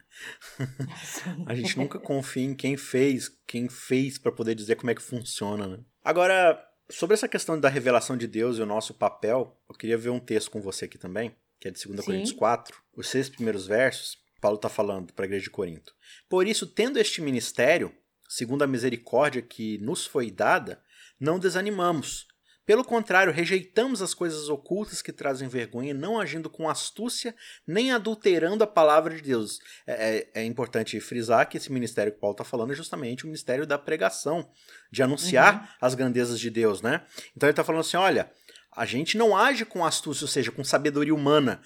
a 1.48 1.56
gente 1.56 1.78
nunca 1.78 1.98
confia 2.00 2.44
em 2.44 2.56
quem 2.56 2.76
fez, 2.76 3.30
quem 3.48 3.70
fez 3.70 4.18
para 4.18 4.32
poder 4.32 4.54
dizer 4.54 4.76
como 4.76 4.92
é 4.92 4.96
que 4.96 5.02
funciona, 5.02 5.68
né? 5.68 5.80
Agora, 6.04 6.62
sobre 6.90 7.14
essa 7.14 7.28
questão 7.28 7.60
da 7.60 7.70
revelação 7.70 8.18
de 8.18 8.28
Deus 8.28 8.58
e 8.58 8.62
o 8.62 8.66
nosso 8.66 8.94
papel, 8.94 9.60
eu 9.68 9.76
queria 9.76 9.98
ver 9.98 10.10
um 10.10 10.20
texto 10.20 10.52
com 10.52 10.62
você 10.62 10.86
aqui 10.86 10.98
também, 10.98 11.36
que 11.60 11.68
é 11.68 11.72
de 11.72 11.84
2 11.84 12.00
Sim. 12.00 12.06
Coríntios 12.06 12.32
4, 12.32 12.78
os 12.96 13.10
seis 13.10 13.30
primeiros 13.30 13.66
versos. 13.66 14.24
Paulo 14.40 14.58
está 14.58 14.70
falando 14.70 15.12
para 15.14 15.26
a 15.26 15.28
igreja 15.28 15.46
de 15.46 15.50
Corinto. 15.50 15.96
Por 16.30 16.46
isso, 16.46 16.68
tendo 16.68 17.00
este 17.00 17.22
ministério, 17.22 17.92
segundo 18.30 18.64
a 18.64 18.68
misericórdia 18.68 19.42
que 19.42 19.80
nos 19.80 20.06
foi 20.06 20.30
dada, 20.30 20.84
não 21.20 21.40
desanimamos. 21.40 22.28
Pelo 22.66 22.84
contrário, 22.84 23.32
rejeitamos 23.32 24.02
as 24.02 24.14
coisas 24.14 24.50
ocultas 24.50 25.02
que 25.02 25.12
trazem 25.12 25.48
vergonha, 25.48 25.94
não 25.94 26.20
agindo 26.20 26.50
com 26.50 26.68
astúcia, 26.68 27.36
nem 27.68 27.92
adulterando 27.92 28.64
a 28.64 28.68
palavra 28.68 29.16
de 29.16 29.22
Deus. 29.22 29.60
É, 29.86 30.30
é, 30.34 30.42
é 30.42 30.46
importante 30.46 31.00
frisar 31.00 31.48
que 31.48 31.58
esse 31.58 31.72
ministério 31.72 32.12
que 32.12 32.20
Paulo 32.20 32.34
está 32.34 32.44
falando 32.44 32.74
é 32.74 32.76
justamente 32.76 33.24
o 33.24 33.28
ministério 33.28 33.68
da 33.68 33.78
pregação, 33.78 34.50
de 34.92 35.04
anunciar 35.04 35.62
uhum. 35.62 35.68
as 35.80 35.94
grandezas 35.94 36.40
de 36.40 36.50
Deus, 36.50 36.82
né? 36.82 37.06
Então 37.36 37.48
ele 37.48 37.52
está 37.52 37.64
falando 37.64 37.82
assim: 37.82 37.98
olha, 37.98 38.32
a 38.76 38.86
gente 38.86 39.18
não 39.18 39.38
age 39.38 39.64
com 39.64 39.86
astúcia, 39.86 40.26
ou 40.26 40.30
seja, 40.30 40.52
com 40.52 40.64
sabedoria 40.64 41.14
humana, 41.14 41.62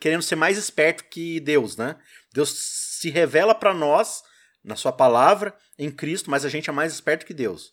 querendo 0.00 0.22
ser 0.22 0.36
mais 0.36 0.58
esperto 0.58 1.04
que 1.04 1.38
Deus, 1.38 1.76
né? 1.76 1.96
Deus 2.34 2.50
se 2.50 3.08
revela 3.08 3.54
para 3.54 3.72
nós 3.72 4.22
na 4.64 4.76
sua 4.76 4.92
palavra 4.92 5.54
em 5.78 5.90
Cristo, 5.90 6.30
mas 6.30 6.44
a 6.44 6.48
gente 6.48 6.68
é 6.68 6.72
mais 6.72 6.92
esperto 6.92 7.26
que 7.26 7.34
Deus. 7.34 7.72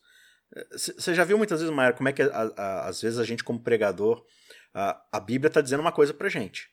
Você 0.71 1.13
já 1.13 1.23
viu 1.23 1.37
muitas 1.37 1.59
vezes, 1.59 1.73
Maia, 1.73 1.93
como 1.93 2.09
é 2.09 2.13
que 2.13 2.21
a, 2.21 2.51
a, 2.57 2.87
às 2.87 3.01
vezes 3.01 3.19
a 3.19 3.23
gente 3.23 3.43
como 3.43 3.59
pregador, 3.59 4.23
a, 4.73 5.01
a 5.11 5.19
Bíblia 5.19 5.47
está 5.47 5.61
dizendo 5.61 5.81
uma 5.81 5.91
coisa 5.91 6.13
pra 6.13 6.29
gente. 6.29 6.67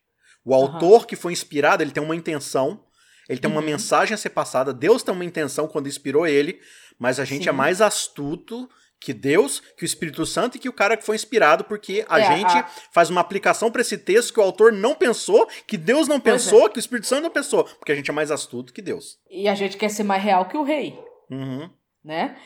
O 0.45 0.55
autor 0.55 1.01
uhum. 1.01 1.07
que 1.07 1.17
foi 1.17 1.33
inspirado, 1.33 1.83
ele 1.83 1.91
tem 1.91 2.03
uma 2.03 2.17
intenção, 2.17 2.85
ele 3.29 3.41
tem 3.41 3.51
uma 3.51 3.61
uhum. 3.61 3.67
mensagem 3.67 4.15
a 4.15 4.19
ser 4.19 4.31
passada, 4.31 4.73
Deus 4.73 5.03
tem 5.03 5.13
uma 5.13 5.25
intenção 5.25 5.67
quando 5.67 5.89
inspirou 5.89 6.27
ele, 6.27 6.61
mas 6.99 7.19
a 7.19 7.25
gente 7.25 7.43
é 7.43 7.45
Sim. 7.45 7.49
é 7.51 7.53
mais 7.53 7.81
astuto 7.81 8.69
que 8.99 9.13
Deus, 9.13 9.61
que 9.77 9.85
o 9.85 9.87
Espírito 9.87 10.25
Santo 10.25 10.57
e 10.57 10.61
que 10.61 10.69
o 10.69 10.73
cara 10.73 10.97
que 10.97 11.05
foi 11.05 11.17
inspirado, 11.17 11.65
porque 11.65 12.05
a 12.09 12.19
é, 12.19 12.37
gente 12.37 12.57
a... 12.57 12.67
faz 12.93 13.11
uma 13.11 13.21
aplicação 13.21 13.71
para 13.71 13.83
esse 13.83 13.99
texto 13.99 14.33
que 14.33 14.41
o 14.41 14.43
autor 14.43 14.73
não 14.73 14.95
pensou, 14.95 15.47
que 15.67 15.77
Deus 15.77 16.09
não 16.09 16.19
pois 16.19 16.45
pensou, 16.45 16.67
é. 16.67 16.71
que 16.71 16.79
o 16.79 16.81
Espírito 16.81 17.07
Santo 17.07 17.23
não 17.23 17.31
pensou, 17.31 17.65
porque 17.65 17.93
a 17.93 17.95
gente 17.95 18.11
é 18.11 18.15
mais 18.15 18.31
astuto 18.31 18.73
que 18.73 18.81
Deus. 18.81 19.19
E 19.31 19.49
a 19.49 19.55
gente 19.55 19.77
quer 19.77 19.91
ser 19.91 20.03
mais 20.03 20.23
real 20.23 20.49
que 20.49 20.57
o 20.57 20.63
rei. 20.63 20.99
Uhum. 21.31 21.71
Né? 22.03 22.37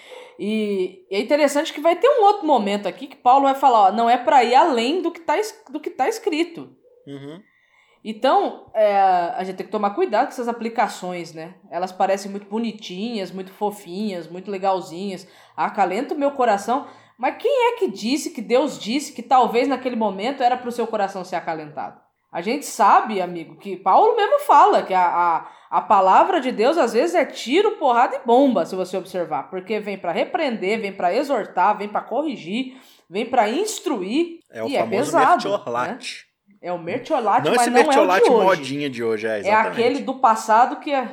E 0.43 1.07
é 1.11 1.21
interessante 1.21 1.71
que 1.71 1.83
vai 1.83 1.97
ter 1.97 2.09
um 2.09 2.25
outro 2.25 2.47
momento 2.47 2.89
aqui 2.89 3.07
que 3.07 3.17
Paulo 3.17 3.43
vai 3.43 3.55
falar, 3.55 3.89
ó, 3.89 3.93
não 3.93 4.09
é 4.09 4.17
para 4.17 4.43
ir 4.43 4.55
além 4.55 5.03
do 5.03 5.11
que 5.11 5.21
está 5.21 5.35
do 5.69 5.79
que 5.79 5.91
tá 5.91 6.09
escrito. 6.09 6.75
Uhum. 7.07 7.43
Então, 8.03 8.71
é, 8.73 8.99
a 9.37 9.45
gente 9.45 9.57
tem 9.57 9.67
que 9.67 9.73
tomar 9.73 9.91
cuidado 9.91 10.29
com 10.29 10.33
essas 10.33 10.49
aplicações, 10.49 11.35
né? 11.35 11.57
Elas 11.71 11.93
parecem 11.93 12.31
muito 12.31 12.49
bonitinhas, 12.49 13.31
muito 13.31 13.53
fofinhas, 13.53 14.27
muito 14.29 14.51
legalzinhas, 14.51 15.29
acalenta 15.55 16.15
o 16.15 16.19
meu 16.19 16.31
coração. 16.31 16.87
Mas 17.19 17.37
quem 17.37 17.69
é 17.69 17.77
que 17.77 17.91
disse, 17.91 18.31
que 18.31 18.41
Deus 18.41 18.79
disse 18.79 19.13
que 19.13 19.23
talvez 19.23 19.69
naquele 19.69 19.95
momento 19.95 20.43
era 20.43 20.57
para 20.57 20.71
o 20.71 20.73
seu 20.73 20.87
coração 20.87 21.23
ser 21.23 21.37
acalentado? 21.37 22.01
A 22.33 22.41
gente 22.41 22.65
sabe, 22.65 23.21
amigo, 23.21 23.57
que 23.57 23.77
Paulo 23.77 24.17
mesmo 24.17 24.39
fala 24.47 24.83
que 24.83 24.95
a, 24.95 25.07
a, 25.07 25.53
a 25.71 25.81
palavra 25.81 26.41
de 26.41 26.51
Deus 26.51 26.77
às 26.77 26.95
vezes 26.95 27.15
é 27.15 27.25
tiro, 27.25 27.77
porrada 27.77 28.17
e 28.17 28.27
bomba, 28.27 28.67
se 28.67 28.75
você 28.75 28.97
observar. 28.97 29.45
Porque 29.45 29.79
vem 29.79 29.97
para 29.97 30.11
repreender, 30.11 30.81
vem 30.81 30.93
para 30.93 31.15
exortar, 31.15 31.79
vem 31.79 31.89
para 31.89 32.01
corrigir, 32.01 32.77
vem 33.09 33.25
para 33.25 33.49
instruir. 33.49 34.41
É 34.51 34.65
o 34.65 34.69
e 34.69 34.75
é 34.75 34.81
famoso 34.81 35.17
é 35.17 35.21
pesado, 35.21 35.49
Né? 35.49 35.99
É 36.61 36.73
o 36.73 36.79
mertiolate, 36.79 37.45
não 37.45 37.53
mas 37.53 37.63
esse 37.63 37.71
não 37.71 37.83
mertiolate 37.83 38.27
é 38.27 38.27
o 38.27 38.29
de 38.29 38.35
hoje. 38.35 38.47
modinha 38.47 38.91
de 38.91 39.03
hoje, 39.05 39.27
é, 39.29 39.39
exatamente. 39.39 39.67
É 39.67 39.71
aquele 39.71 40.01
do 40.01 40.15
passado 40.19 40.81
que, 40.81 40.93
é, 40.93 41.09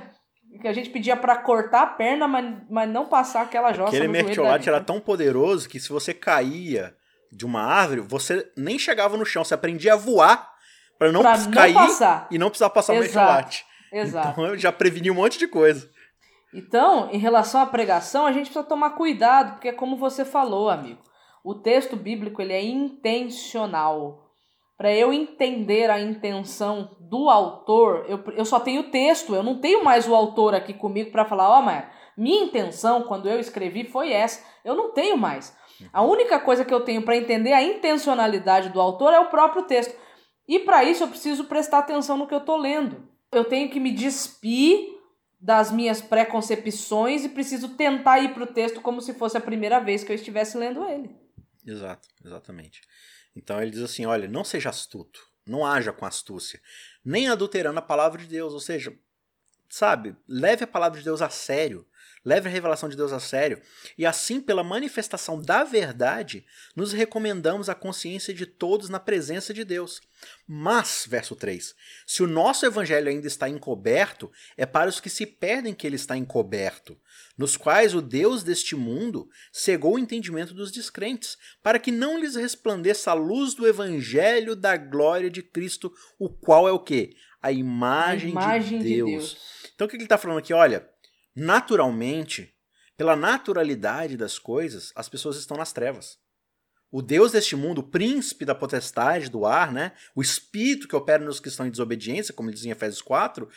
que 0.60 0.68
a 0.68 0.74
gente 0.74 0.90
pedia 0.90 1.16
para 1.16 1.38
cortar 1.38 1.84
a 1.84 1.88
perna, 1.88 2.28
mas, 2.28 2.56
mas 2.68 2.90
não 2.90 3.06
passar 3.06 3.44
aquela 3.44 3.72
jossa 3.72 3.96
Aquele 3.96 4.08
mertiolate 4.08 4.68
era 4.68 4.82
tão 4.82 5.00
poderoso 5.00 5.70
que 5.70 5.80
se 5.80 5.90
você 5.90 6.16
caía 6.16 6.96
de 7.32 7.46
uma 7.46 7.62
árvore, 7.62 8.02
você 8.02 8.52
nem 8.58 8.80
chegava 8.80 9.16
no 9.16 9.26
chão, 9.26 9.44
você 9.44 9.54
aprendia 9.54 9.94
a 9.94 9.98
voar 9.98 10.50
para 10.98 11.12
não 11.12 11.22
pra 11.22 11.38
cair 11.54 11.76
não 11.76 12.26
e 12.32 12.38
não 12.40 12.50
precisar 12.50 12.72
passar 12.72 12.94
o 12.94 13.00
mertiolate. 13.00 13.68
Exato. 13.91 14.29
Então 14.29 14.46
eu 14.46 14.58
já 14.58 14.72
preveni 14.72 15.10
um 15.12 15.15
monte 15.15 15.38
de 15.38 15.48
coisa. 15.48 15.89
Então, 16.53 17.10
em 17.12 17.17
relação 17.17 17.62
à 17.62 17.65
pregação, 17.65 18.25
a 18.25 18.32
gente 18.32 18.46
precisa 18.46 18.63
tomar 18.63 18.91
cuidado, 18.91 19.53
porque 19.53 19.67
é 19.67 19.74
como 19.74 19.98
você 19.98 20.24
falou, 20.24 20.70
amigo. 20.70 21.01
O 21.44 21.56
texto 21.56 21.96
bíblico 21.96 22.41
ele 22.41 22.53
é 22.53 22.63
intencional 22.63 24.27
para 24.77 24.94
eu 24.94 25.12
entender 25.12 25.89
a 25.89 26.00
intenção 26.00 26.96
do 27.00 27.29
autor, 27.29 28.06
eu, 28.08 28.24
eu 28.36 28.46
só 28.46 28.60
tenho 28.60 28.82
o 28.82 28.91
texto, 28.91 29.34
eu 29.34 29.41
não 29.41 29.60
tenho 29.60 29.84
mais 29.84 30.08
o 30.08 30.13
autor 30.13 30.53
aqui 30.53 30.72
comigo 30.72 31.12
para 31.12 31.25
falar, 31.25 31.50
ó, 31.50 31.60
oh, 31.60 31.62
mas 31.63 31.86
minha 32.15 32.44
intenção 32.44 33.01
quando 33.03 33.27
eu 33.27 33.39
escrevi 33.39 33.86
foi 33.86 34.12
essa. 34.12 34.46
Eu 34.63 34.75
não 34.75 34.91
tenho 34.91 35.17
mais. 35.17 35.56
A 35.91 36.03
única 36.03 36.39
coisa 36.39 36.63
que 36.63 36.74
eu 36.74 36.82
tenho 36.82 37.01
para 37.01 37.17
entender 37.17 37.53
a 37.53 37.63
intencionalidade 37.63 38.70
do 38.70 38.79
autor 38.79 39.13
é 39.13 39.20
o 39.20 39.29
próprio 39.29 39.63
texto. 39.63 39.96
E 40.48 40.60
para 40.60 40.84
isso 40.84 41.03
eu 41.03 41.08
preciso 41.08 41.46
prestar 41.46 41.79
atenção 41.79 42.17
no 42.17 42.27
que 42.27 42.34
eu 42.34 42.39
estou 42.39 42.58
lendo. 42.58 43.08
Eu 43.31 43.46
tenho 43.46 43.69
que 43.69 43.79
me 43.79 43.91
despir 43.91 44.98
das 45.39 45.72
minhas 45.72 46.01
preconcepções 46.01 47.24
e 47.24 47.29
preciso 47.29 47.75
tentar 47.75 48.19
ir 48.19 48.34
para 48.34 48.43
o 48.43 48.53
texto 48.53 48.81
como 48.81 49.01
se 49.01 49.13
fosse 49.13 49.38
a 49.38 49.41
primeira 49.41 49.79
vez 49.79 50.03
que 50.03 50.12
eu 50.12 50.15
estivesse 50.15 50.57
lendo 50.57 50.84
ele. 50.86 51.15
Exato, 51.65 52.07
exatamente. 52.24 52.81
Então 53.36 53.62
ele 53.62 53.72
diz 53.72 53.81
assim: 53.81 54.05
olha, 54.05 54.27
não 54.27 54.43
seja 54.43 54.69
astuto, 54.69 55.19
não 55.46 55.65
haja 55.65 55.93
com 55.93 56.05
astúcia, 56.05 56.62
nem 57.03 57.27
adulterando 57.27 57.79
a 57.79 57.84
palavra 57.84 58.22
de 58.22 58.27
Deus, 58.27 58.53
ou 58.53 58.60
seja, 58.60 58.98
sabe, 59.69 60.15
leve 60.27 60.63
a 60.63 60.67
palavra 60.67 60.98
de 60.98 61.05
Deus 61.05 61.22
a 61.22 61.29
sério. 61.29 61.86
Leve 62.27 62.50
a 62.50 62.51
revelação 62.51 62.89
de 62.89 62.98
Deus 62.98 63.13
a 63.13 63.22
sério, 63.22 63.62
e 63.98 64.05
assim, 64.05 64.41
pela 64.41 64.62
manifestação 64.62 65.41
da 65.41 65.63
verdade, 65.63 66.46
nos 66.75 66.91
recomendamos 66.91 67.69
a 67.69 67.74
consciência 67.74 68.34
de 68.34 68.46
todos 68.46 68.89
na 68.89 69.00
presença 69.00 69.53
de 69.53 69.63
Deus. 69.63 70.01
Mas, 70.46 71.05
verso 71.07 71.38
3, 71.38 71.74
se 72.05 72.22
o 72.22 72.27
nosso 72.27 72.65
evangelho 72.65 73.07
ainda 73.07 73.27
está 73.27 73.48
encoberto, 73.48 74.29
é 74.57 74.65
para 74.65 74.89
os 74.89 75.00
que 75.00 75.10
se 75.10 75.25
perdem 75.25 75.74
que 75.74 75.88
ele 75.88 75.96
está 75.96 76.17
encoberto, 76.17 77.00
nos 77.38 77.55
quais 77.55 77.96
o 77.96 78.01
Deus 78.01 78.43
deste 78.43 78.75
mundo 78.75 79.29
cegou 79.50 79.96
o 79.96 80.00
entendimento 80.00 80.53
dos 80.53 80.69
descrentes, 80.69 81.38
para 81.63 81.79
que 81.79 81.93
não 81.93 82.19
lhes 82.19 82.36
resplandeça 82.36 83.12
a 83.12 83.13
luz 83.13 83.53
do 83.53 83.65
evangelho 83.65 84.53
da 84.53 84.75
glória 84.75 85.29
de 85.29 85.41
Cristo, 85.41 85.93
o 86.19 86.27
qual 86.27 86.67
é 86.67 86.74
o 86.74 86.79
quê? 86.79 87.15
A 87.41 87.53
imagem, 87.53 88.31
a 88.31 88.31
imagem 88.31 88.79
de, 88.79 88.96
Deus. 88.96 89.05
de 89.05 89.15
Deus. 89.15 89.38
Então 89.74 89.88
o 89.88 89.89
que 89.89 89.96
ele 89.96 90.03
está 90.03 90.17
falando 90.17 90.39
aqui? 90.39 90.51
Olha, 90.51 90.89
naturalmente, 91.38 92.51
pela 92.98 93.15
naturalidade 93.15 94.17
das 94.17 94.39
coisas, 94.39 94.91
as 94.96 95.08
pessoas 95.08 95.38
estão 95.38 95.56
nas 95.56 95.72
trevas. 95.72 96.17
O 96.91 97.00
Deus 97.00 97.32
deste 97.32 97.56
mundo, 97.56 97.79
o 97.79 97.88
príncipe 97.88 98.44
da 98.44 98.56
potestade 98.56 99.29
do 99.29 99.46
ar, 99.46 99.72
né? 99.72 99.91
o 100.15 100.22
espírito 100.22 100.88
que 100.88 100.96
opera 100.96 101.24
nos 101.24 101.39
que 101.39 101.48
estão 101.48 101.67
em 101.67 101.70
desobediência, 101.70 102.34
como 102.34 102.50
ele 102.50 102.56
diz 102.56 102.65
em 102.65 102.72
Efésios 102.72 103.03
4, 103.03 103.48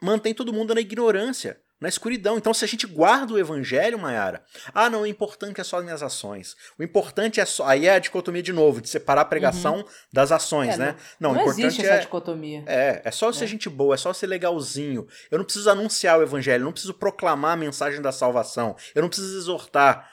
mantém 0.00 0.32
todo 0.32 0.52
mundo 0.52 0.72
na 0.72 0.80
ignorância 0.80 1.60
na 1.80 1.88
escuridão. 1.88 2.38
Então, 2.38 2.54
se 2.54 2.64
a 2.64 2.68
gente 2.68 2.86
guarda 2.86 3.34
o 3.34 3.38
evangelho, 3.38 3.98
Mayara, 3.98 4.42
ah, 4.72 4.88
não, 4.88 5.02
o 5.02 5.06
importante 5.06 5.60
é 5.60 5.64
só 5.64 5.78
as 5.78 5.84
minhas 5.84 6.02
ações. 6.02 6.56
O 6.78 6.82
importante 6.82 7.40
é 7.40 7.44
só. 7.44 7.66
Aí 7.66 7.86
é 7.86 7.94
a 7.94 7.98
dicotomia 7.98 8.42
de 8.42 8.52
novo, 8.52 8.80
de 8.80 8.88
separar 8.88 9.22
a 9.22 9.26
pregação 9.26 9.78
uhum. 9.78 9.84
das 10.12 10.32
ações, 10.32 10.74
é, 10.74 10.78
né? 10.78 10.96
Não, 11.20 11.34
não, 11.34 11.44
não 11.44 11.50
existe 11.50 11.82
é, 11.82 11.90
essa 11.90 12.00
dicotomia. 12.00 12.64
É, 12.66 13.02
é 13.04 13.10
só 13.10 13.30
ser 13.32 13.44
é. 13.44 13.46
gente 13.48 13.68
boa, 13.68 13.94
é 13.94 13.98
só 13.98 14.12
ser 14.12 14.26
legalzinho. 14.26 15.06
Eu 15.30 15.38
não 15.38 15.44
preciso 15.44 15.70
anunciar 15.70 16.18
o 16.18 16.22
evangelho, 16.22 16.62
eu 16.62 16.66
não 16.66 16.72
preciso 16.72 16.94
proclamar 16.94 17.52
a 17.52 17.56
mensagem 17.56 18.00
da 18.00 18.12
salvação, 18.12 18.76
eu 18.94 19.02
não 19.02 19.08
preciso 19.08 19.36
exortar. 19.36 20.10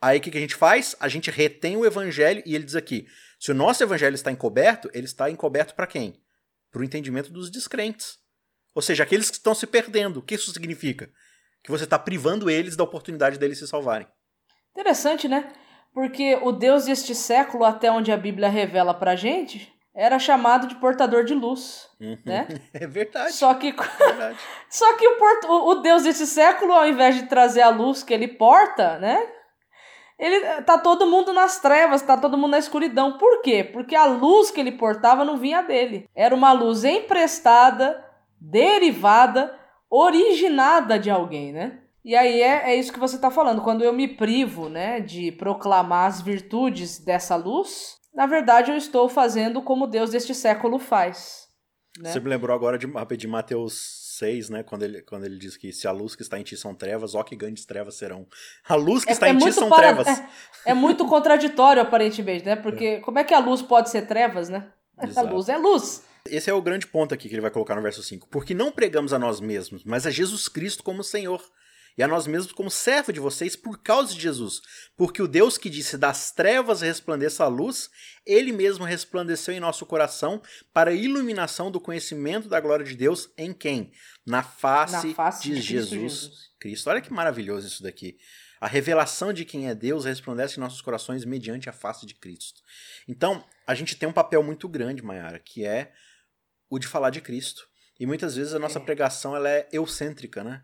Aí 0.00 0.18
o 0.18 0.20
que, 0.20 0.30
que 0.30 0.38
a 0.38 0.40
gente 0.40 0.56
faz? 0.56 0.96
A 0.98 1.08
gente 1.08 1.30
retém 1.30 1.76
o 1.76 1.86
evangelho 1.86 2.42
e 2.46 2.54
ele 2.54 2.64
diz 2.64 2.74
aqui: 2.74 3.06
se 3.38 3.50
o 3.50 3.54
nosso 3.54 3.82
evangelho 3.82 4.14
está 4.14 4.32
encoberto, 4.32 4.90
ele 4.94 5.06
está 5.06 5.30
encoberto 5.30 5.74
para 5.74 5.86
quem? 5.86 6.20
Para 6.70 6.80
o 6.80 6.84
entendimento 6.84 7.30
dos 7.30 7.50
descrentes. 7.50 8.21
Ou 8.74 8.82
seja, 8.82 9.02
aqueles 9.02 9.30
que 9.30 9.36
estão 9.36 9.54
se 9.54 9.66
perdendo. 9.66 10.18
O 10.18 10.22
que 10.22 10.34
isso 10.34 10.52
significa? 10.52 11.10
Que 11.62 11.70
você 11.70 11.84
está 11.84 11.98
privando 11.98 12.50
eles 12.50 12.76
da 12.76 12.84
oportunidade 12.84 13.38
deles 13.38 13.58
se 13.58 13.66
salvarem. 13.66 14.06
Interessante, 14.72 15.28
né? 15.28 15.52
Porque 15.92 16.38
o 16.42 16.52
Deus 16.52 16.86
deste 16.86 17.14
século, 17.14 17.64
até 17.64 17.90
onde 17.90 18.10
a 18.10 18.16
Bíblia 18.16 18.48
revela 18.48 18.94
pra 18.94 19.14
gente, 19.14 19.70
era 19.94 20.18
chamado 20.18 20.66
de 20.66 20.74
portador 20.76 21.24
de 21.24 21.34
luz, 21.34 21.88
uhum. 22.00 22.16
né? 22.24 22.48
É 22.72 22.86
verdade. 22.86 23.32
Só 23.32 23.52
que, 23.54 23.68
é 23.68 24.06
verdade. 24.06 24.38
Só 24.70 24.96
que 24.96 25.06
o, 25.06 25.18
port... 25.18 25.44
o 25.44 25.74
Deus 25.76 26.04
desse 26.04 26.26
século, 26.26 26.72
ao 26.72 26.86
invés 26.86 27.16
de 27.16 27.26
trazer 27.26 27.60
a 27.60 27.68
luz 27.68 28.02
que 28.02 28.14
ele 28.14 28.26
porta, 28.26 28.98
né? 28.98 29.22
Ele 30.18 30.62
tá 30.62 30.78
todo 30.78 31.06
mundo 31.06 31.32
nas 31.32 31.58
trevas, 31.58 32.00
tá 32.00 32.16
todo 32.16 32.38
mundo 32.38 32.52
na 32.52 32.58
escuridão. 32.58 33.18
Por 33.18 33.42
quê? 33.42 33.64
Porque 33.64 33.96
a 33.96 34.04
luz 34.06 34.50
que 34.50 34.60
ele 34.60 34.72
portava 34.72 35.24
não 35.24 35.36
vinha 35.36 35.62
dele. 35.62 36.08
Era 36.14 36.34
uma 36.34 36.52
luz 36.52 36.84
emprestada, 36.84 38.02
derivada, 38.50 39.54
originada 39.88 40.98
de 40.98 41.10
alguém, 41.10 41.52
né? 41.52 41.78
E 42.04 42.16
aí 42.16 42.40
é, 42.40 42.72
é 42.72 42.74
isso 42.74 42.92
que 42.92 42.98
você 42.98 43.16
está 43.16 43.30
falando. 43.30 43.62
Quando 43.62 43.84
eu 43.84 43.92
me 43.92 44.08
privo, 44.08 44.68
né, 44.68 45.00
de 45.00 45.30
proclamar 45.30 46.06
as 46.06 46.20
virtudes 46.20 46.98
dessa 46.98 47.36
luz, 47.36 47.96
na 48.12 48.26
verdade 48.26 48.72
eu 48.72 48.76
estou 48.76 49.08
fazendo 49.08 49.62
como 49.62 49.86
Deus 49.86 50.10
deste 50.10 50.34
século 50.34 50.78
faz. 50.78 51.46
Né? 51.98 52.10
Você 52.10 52.18
me 52.18 52.28
lembrou 52.28 52.56
agora 52.56 52.76
de, 52.76 52.86
de 53.16 53.28
Mateus 53.28 54.16
6, 54.18 54.50
né, 54.50 54.62
quando 54.62 54.82
ele, 54.82 55.02
quando 55.02 55.24
ele 55.24 55.38
diz 55.38 55.56
que 55.56 55.72
se 55.72 55.86
a 55.86 55.92
luz 55.92 56.16
que 56.16 56.22
está 56.22 56.38
em 56.38 56.42
ti 56.42 56.56
são 56.56 56.74
trevas, 56.74 57.14
ó 57.14 57.22
que 57.22 57.36
grandes 57.36 57.64
trevas 57.64 57.96
serão. 57.96 58.26
A 58.68 58.74
luz 58.74 59.04
que 59.04 59.10
é, 59.10 59.12
está 59.12 59.28
é 59.28 59.30
em 59.30 59.38
ti 59.38 59.52
são 59.52 59.68
para... 59.68 59.94
trevas. 59.94 60.08
É, 60.08 60.70
é, 60.70 60.74
muito 60.74 61.06
contraditório, 61.06 61.82
aparentemente, 61.82 62.44
né? 62.44 62.56
Porque 62.56 62.84
é. 62.98 63.00
como 63.00 63.18
é 63.18 63.24
que 63.24 63.34
a 63.34 63.38
luz 63.38 63.62
pode 63.62 63.90
ser 63.90 64.06
trevas, 64.06 64.48
né? 64.48 64.72
Exato. 65.00 65.28
A 65.28 65.30
luz 65.30 65.48
é 65.48 65.56
luz. 65.56 66.04
Esse 66.28 66.50
é 66.50 66.54
o 66.54 66.62
grande 66.62 66.86
ponto 66.86 67.12
aqui 67.12 67.28
que 67.28 67.34
ele 67.34 67.42
vai 67.42 67.50
colocar 67.50 67.74
no 67.74 67.82
verso 67.82 68.02
5. 68.02 68.28
Porque 68.28 68.54
não 68.54 68.70
pregamos 68.70 69.12
a 69.12 69.18
nós 69.18 69.40
mesmos, 69.40 69.84
mas 69.84 70.06
a 70.06 70.10
Jesus 70.10 70.48
Cristo 70.48 70.82
como 70.82 71.02
Senhor 71.02 71.42
e 71.96 72.02
a 72.02 72.08
nós 72.08 72.26
mesmos 72.26 72.52
como 72.52 72.70
servo 72.70 73.12
de 73.12 73.20
vocês 73.20 73.54
por 73.54 73.82
causa 73.82 74.14
de 74.14 74.20
Jesus. 74.20 74.62
Porque 74.96 75.20
o 75.20 75.28
Deus 75.28 75.58
que 75.58 75.68
disse 75.68 75.98
das 75.98 76.30
trevas 76.30 76.80
resplandeça 76.80 77.44
a 77.44 77.48
luz, 77.48 77.90
ele 78.24 78.52
mesmo 78.52 78.84
resplandeceu 78.84 79.52
em 79.52 79.60
nosso 79.60 79.84
coração 79.84 80.40
para 80.72 80.90
a 80.90 80.94
iluminação 80.94 81.70
do 81.70 81.80
conhecimento 81.80 82.48
da 82.48 82.60
glória 82.60 82.84
de 82.84 82.96
Deus 82.96 83.30
em 83.36 83.52
quem? 83.52 83.92
Na 84.24 84.42
face, 84.42 85.08
Na 85.08 85.14
face 85.14 85.42
de, 85.42 85.54
de 85.56 85.60
Jesus, 85.60 86.00
Jesus 86.00 86.50
Cristo. 86.58 86.88
Olha 86.88 87.00
que 87.00 87.12
maravilhoso 87.12 87.66
isso 87.66 87.82
daqui. 87.82 88.16
A 88.60 88.68
revelação 88.68 89.32
de 89.32 89.44
quem 89.44 89.68
é 89.68 89.74
Deus 89.74 90.04
resplandece 90.04 90.56
em 90.56 90.60
nossos 90.60 90.80
corações 90.80 91.24
mediante 91.24 91.68
a 91.68 91.72
face 91.72 92.06
de 92.06 92.14
Cristo. 92.14 92.62
Então, 93.08 93.44
a 93.66 93.74
gente 93.74 93.96
tem 93.96 94.08
um 94.08 94.12
papel 94.12 94.40
muito 94.40 94.68
grande, 94.68 95.02
Mayara, 95.02 95.40
que 95.40 95.66
é 95.66 95.92
o 96.72 96.78
de 96.78 96.88
falar 96.88 97.10
de 97.10 97.20
Cristo. 97.20 97.68
E 98.00 98.06
muitas 98.06 98.34
vezes 98.34 98.54
a 98.54 98.58
nossa 98.58 98.78
é. 98.78 98.82
pregação 98.82 99.36
ela 99.36 99.48
é 99.48 99.68
eucêntrica, 99.70 100.42
né? 100.42 100.62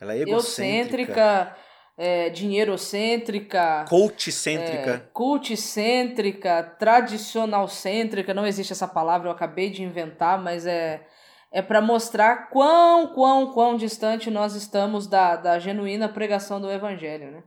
Ela 0.00 0.14
é 0.14 0.20
egocêntrica. 0.20 1.56
É, 1.96 2.30
dinheirocêntrica. 2.30 3.84
Culticêntrica. 3.88 4.90
É, 4.90 4.98
culticêntrica, 5.12 6.62
tradicionalcêntrica. 6.78 8.32
Não 8.32 8.46
existe 8.46 8.72
essa 8.72 8.86
palavra, 8.86 9.26
eu 9.26 9.32
acabei 9.32 9.68
de 9.68 9.82
inventar, 9.82 10.40
mas 10.40 10.64
é, 10.64 11.04
é 11.52 11.60
para 11.60 11.80
mostrar 11.80 12.50
quão, 12.50 13.12
quão, 13.12 13.52
quão 13.52 13.76
distante 13.76 14.30
nós 14.30 14.54
estamos 14.54 15.08
da, 15.08 15.34
da 15.34 15.58
genuína 15.58 16.08
pregação 16.08 16.60
do 16.60 16.70
evangelho, 16.70 17.32
né? 17.32 17.42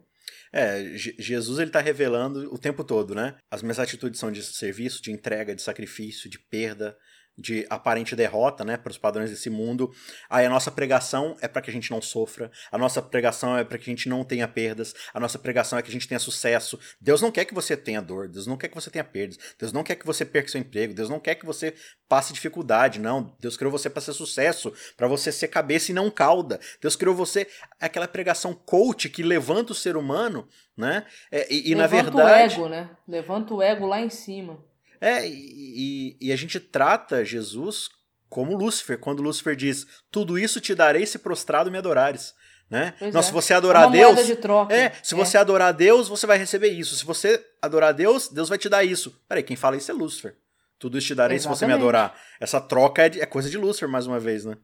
É, 0.53 0.83
Jesus 0.97 1.59
ele 1.59 1.69
está 1.69 1.79
revelando 1.79 2.53
o 2.53 2.57
tempo 2.57 2.83
todo, 2.83 3.15
né? 3.15 3.37
As 3.49 3.61
minhas 3.61 3.79
atitudes 3.79 4.19
são 4.19 4.29
de 4.29 4.43
serviço, 4.43 5.01
de 5.01 5.09
entrega, 5.09 5.55
de 5.55 5.61
sacrifício, 5.61 6.29
de 6.29 6.37
perda, 6.37 6.93
de 7.41 7.65
aparente 7.69 8.15
derrota, 8.15 8.63
né, 8.63 8.77
para 8.77 8.91
os 8.91 8.97
padrões 8.97 9.29
desse 9.29 9.49
mundo. 9.49 9.91
Aí 10.29 10.45
a 10.45 10.49
nossa 10.49 10.71
pregação 10.71 11.35
é 11.41 11.47
para 11.47 11.61
que 11.61 11.69
a 11.69 11.73
gente 11.73 11.89
não 11.91 12.01
sofra, 12.01 12.51
a 12.71 12.77
nossa 12.77 13.01
pregação 13.01 13.57
é 13.57 13.63
para 13.63 13.77
que 13.77 13.89
a 13.89 13.93
gente 13.93 14.07
não 14.07 14.23
tenha 14.23 14.47
perdas, 14.47 14.93
a 15.13 15.19
nossa 15.19 15.39
pregação 15.39 15.77
é 15.79 15.81
que 15.81 15.89
a 15.89 15.91
gente 15.91 16.07
tenha 16.07 16.19
sucesso. 16.19 16.79
Deus 17.01 17.21
não 17.21 17.31
quer 17.31 17.45
que 17.45 17.53
você 17.53 17.75
tenha 17.75 18.01
dor, 18.01 18.29
Deus 18.29 18.45
não 18.45 18.55
quer 18.55 18.67
que 18.67 18.75
você 18.75 18.89
tenha 18.89 19.03
perdas, 19.03 19.37
Deus 19.59 19.73
não 19.73 19.83
quer 19.83 19.95
que 19.95 20.05
você 20.05 20.23
perca 20.23 20.49
seu 20.49 20.61
emprego, 20.61 20.93
Deus 20.93 21.09
não 21.09 21.19
quer 21.19 21.35
que 21.35 21.45
você 21.45 21.73
passe 22.07 22.33
dificuldade, 22.33 22.99
não. 22.99 23.35
Deus 23.39 23.57
criou 23.57 23.71
você 23.71 23.89
para 23.89 24.01
ser 24.01 24.13
sucesso, 24.13 24.71
para 24.95 25.07
você 25.07 25.31
ser 25.31 25.47
cabeça 25.47 25.91
e 25.91 25.95
não 25.95 26.11
cauda. 26.11 26.59
Deus 26.79 26.95
criou 26.95 27.15
você 27.15 27.47
aquela 27.79 28.07
pregação 28.07 28.53
coach 28.53 29.09
que 29.09 29.23
levanta 29.23 29.71
o 29.71 29.75
ser 29.75 29.97
humano, 29.97 30.47
né? 30.77 31.05
É, 31.31 31.51
e, 31.51 31.71
e 31.71 31.75
na 31.75 31.87
verdade, 31.87 32.55
o 32.55 32.61
ego, 32.61 32.69
né? 32.69 32.89
Levanta 33.07 33.53
o 33.53 33.61
ego 33.61 33.85
lá 33.87 33.99
em 33.99 34.09
cima. 34.09 34.70
É, 35.01 35.27
e, 35.27 36.15
e 36.21 36.31
a 36.31 36.35
gente 36.35 36.59
trata 36.59 37.25
Jesus 37.25 37.89
como 38.29 38.55
Lúcifer, 38.55 38.99
quando 38.99 39.21
Lúcifer 39.21 39.55
diz: 39.55 39.85
Tudo 40.09 40.39
isso 40.39 40.61
te 40.61 40.73
darei 40.73 41.05
se 41.05 41.19
prostrado 41.19 41.69
me 41.71 41.77
adorares. 41.77 42.33
Né? 42.69 42.93
Não, 43.11 43.19
é. 43.19 43.23
se 43.23 43.33
você 43.33 43.53
adorar 43.53 43.83
é 43.83 43.85
a 43.87 43.89
Deus. 43.89 44.25
De 44.25 44.35
troca. 44.37 44.73
É, 44.73 44.93
se 45.03 45.13
é. 45.13 45.17
você 45.17 45.37
adorar 45.37 45.73
Deus, 45.73 46.07
você 46.07 46.25
vai 46.25 46.37
receber 46.37 46.69
isso. 46.69 46.95
Se 46.95 47.03
você 47.03 47.45
adorar 47.61 47.93
Deus, 47.93 48.29
Deus 48.29 48.47
vai 48.47 48.57
te 48.57 48.69
dar 48.69 48.85
isso. 48.85 49.13
Peraí, 49.27 49.43
quem 49.43 49.57
fala 49.57 49.75
isso 49.75 49.91
é 49.91 49.93
Lúcifer. 49.93 50.37
Tudo 50.79 50.97
isso 50.97 51.07
te 51.07 51.15
darei 51.15 51.35
Exatamente. 51.35 51.57
se 51.57 51.65
você 51.65 51.67
me 51.67 51.73
adorar. 51.73 52.15
Essa 52.39 52.61
troca 52.61 53.01
é, 53.01 53.19
é 53.19 53.25
coisa 53.25 53.49
de 53.49 53.57
Lúcifer, 53.57 53.89
mais 53.89 54.07
uma 54.07 54.21
vez, 54.21 54.45
né? 54.45 54.57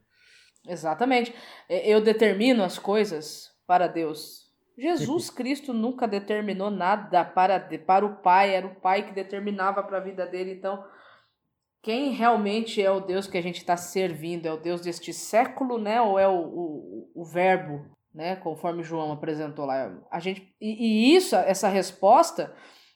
Exatamente. 0.66 1.34
Eu 1.68 2.00
determino 2.00 2.64
as 2.64 2.78
coisas 2.78 3.50
para 3.66 3.86
Deus. 3.86 4.47
Jesus 4.78 5.28
Cristo 5.28 5.74
nunca 5.74 6.06
determinou 6.06 6.70
nada 6.70 7.24
para, 7.24 7.58
para 7.84 8.06
o 8.06 8.16
Pai, 8.16 8.54
era 8.54 8.64
o 8.64 8.76
Pai 8.76 9.04
que 9.04 9.12
determinava 9.12 9.82
para 9.82 9.98
a 9.98 10.00
vida 10.00 10.24
dele. 10.24 10.52
Então, 10.52 10.84
quem 11.82 12.12
realmente 12.12 12.80
é 12.80 12.88
o 12.88 13.00
Deus 13.00 13.26
que 13.26 13.36
a 13.36 13.42
gente 13.42 13.56
está 13.56 13.76
servindo? 13.76 14.46
É 14.46 14.52
o 14.52 14.56
Deus 14.60 14.80
deste 14.80 15.12
século, 15.12 15.78
né? 15.78 16.00
Ou 16.00 16.16
é 16.16 16.28
o, 16.28 16.38
o, 16.38 17.10
o 17.12 17.24
Verbo, 17.24 17.84
né? 18.14 18.36
Conforme 18.36 18.84
João 18.84 19.10
apresentou 19.10 19.66
lá. 19.66 19.92
A 20.12 20.20
gente, 20.20 20.54
e, 20.60 21.10
e 21.10 21.16
isso, 21.16 21.34
essa 21.34 21.66
resposta, 21.66 22.54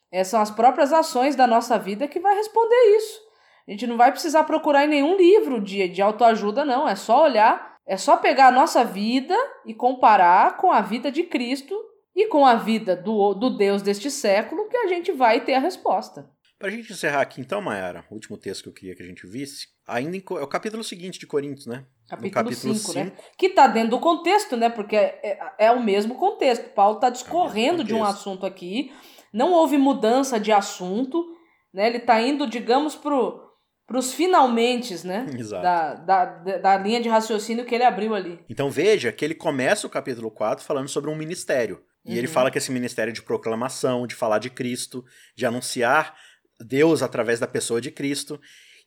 é, 0.09 0.23
são 0.23 0.39
as 0.39 0.51
próprias 0.51 0.93
ações 0.93 1.35
da 1.35 1.45
nossa 1.45 1.77
vida 1.77 2.07
que 2.07 2.19
vai 2.19 2.35
responder 2.35 2.95
isso. 2.95 3.19
A 3.67 3.71
gente 3.71 3.87
não 3.87 3.97
vai 3.97 4.09
precisar 4.09 4.45
procurar 4.45 4.85
em 4.85 4.89
nenhum 4.89 5.17
livro 5.17 5.61
de, 5.61 5.89
de 5.89 6.01
autoajuda, 6.01 6.63
não. 6.63 6.87
É 6.87 6.95
só 6.95 7.23
olhar 7.23 7.72
é 7.85 7.97
só 7.97 8.17
pegar 8.17 8.47
a 8.47 8.51
nossa 8.51 8.83
vida 8.83 9.35
e 9.65 9.73
comparar 9.73 10.57
com 10.57 10.71
a 10.71 10.81
vida 10.81 11.11
de 11.11 11.23
Cristo 11.23 11.75
e 12.15 12.27
com 12.27 12.45
a 12.45 12.55
vida 12.55 12.95
do, 12.95 13.33
do 13.33 13.49
Deus 13.49 13.81
deste 13.81 14.09
século 14.09 14.67
que 14.69 14.77
a 14.77 14.87
gente 14.87 15.11
vai 15.11 15.41
ter 15.41 15.55
a 15.55 15.59
resposta. 15.59 16.29
Para 16.57 16.69
a 16.69 16.71
gente 16.71 16.93
encerrar 16.93 17.21
aqui, 17.21 17.41
então, 17.41 17.61
Mayara, 17.61 18.05
o 18.09 18.13
último 18.13 18.37
texto 18.37 18.63
que 18.63 18.69
eu 18.69 18.73
queria 18.73 18.95
que 18.95 19.03
a 19.03 19.05
gente 19.05 19.27
visse, 19.27 19.67
ainda 19.85 20.15
em, 20.15 20.23
é 20.29 20.43
o 20.43 20.47
capítulo 20.47 20.81
seguinte 20.81 21.19
de 21.19 21.27
Coríntios, 21.27 21.65
né? 21.65 21.85
Capítulo 22.07 22.53
5, 22.53 22.93
né? 22.93 23.11
Que 23.37 23.47
está 23.47 23.67
dentro 23.67 23.91
do 23.91 23.99
contexto, 23.99 24.55
né? 24.55 24.69
Porque 24.69 24.95
é, 24.95 25.19
é, 25.23 25.65
é 25.65 25.71
o 25.71 25.83
mesmo 25.83 26.15
contexto. 26.15 26.69
Paulo 26.69 26.95
está 26.95 27.09
discorrendo 27.09 27.81
é 27.81 27.85
de 27.85 27.93
um 27.93 28.03
assunto 28.03 28.45
aqui, 28.45 28.93
não 29.33 29.51
houve 29.51 29.77
mudança 29.77 30.39
de 30.39 30.53
assunto, 30.53 31.25
né? 31.73 31.87
Ele 31.87 31.97
está 31.97 32.21
indo, 32.21 32.47
digamos, 32.47 32.95
pro 32.95 33.41
para 33.85 33.97
os 33.97 34.13
finalmente, 34.13 35.05
né? 35.05 35.25
Exato. 35.37 35.63
Da, 35.63 35.93
da, 35.95 36.25
da 36.57 36.77
linha 36.77 37.01
de 37.01 37.09
raciocínio 37.09 37.65
que 37.65 37.75
ele 37.75 37.83
abriu 37.83 38.15
ali. 38.15 38.39
Então 38.49 38.69
veja 38.69 39.11
que 39.11 39.23
ele 39.23 39.35
começa 39.35 39.85
o 39.85 39.89
capítulo 39.89 40.31
4 40.31 40.63
falando 40.63 40.87
sobre 40.87 41.09
um 41.09 41.15
ministério. 41.15 41.83
E 42.05 42.11
uhum. 42.11 42.17
ele 42.17 42.27
fala 42.27 42.51
que 42.51 42.57
esse 42.57 42.71
ministério 42.71 43.11
é 43.11 43.13
de 43.13 43.21
proclamação, 43.21 44.07
de 44.07 44.15
falar 44.15 44.39
de 44.39 44.49
Cristo, 44.49 45.05
de 45.35 45.45
anunciar 45.45 46.15
Deus 46.59 47.01
através 47.01 47.39
da 47.39 47.47
pessoa 47.47 47.79
de 47.79 47.91
Cristo. 47.91 48.39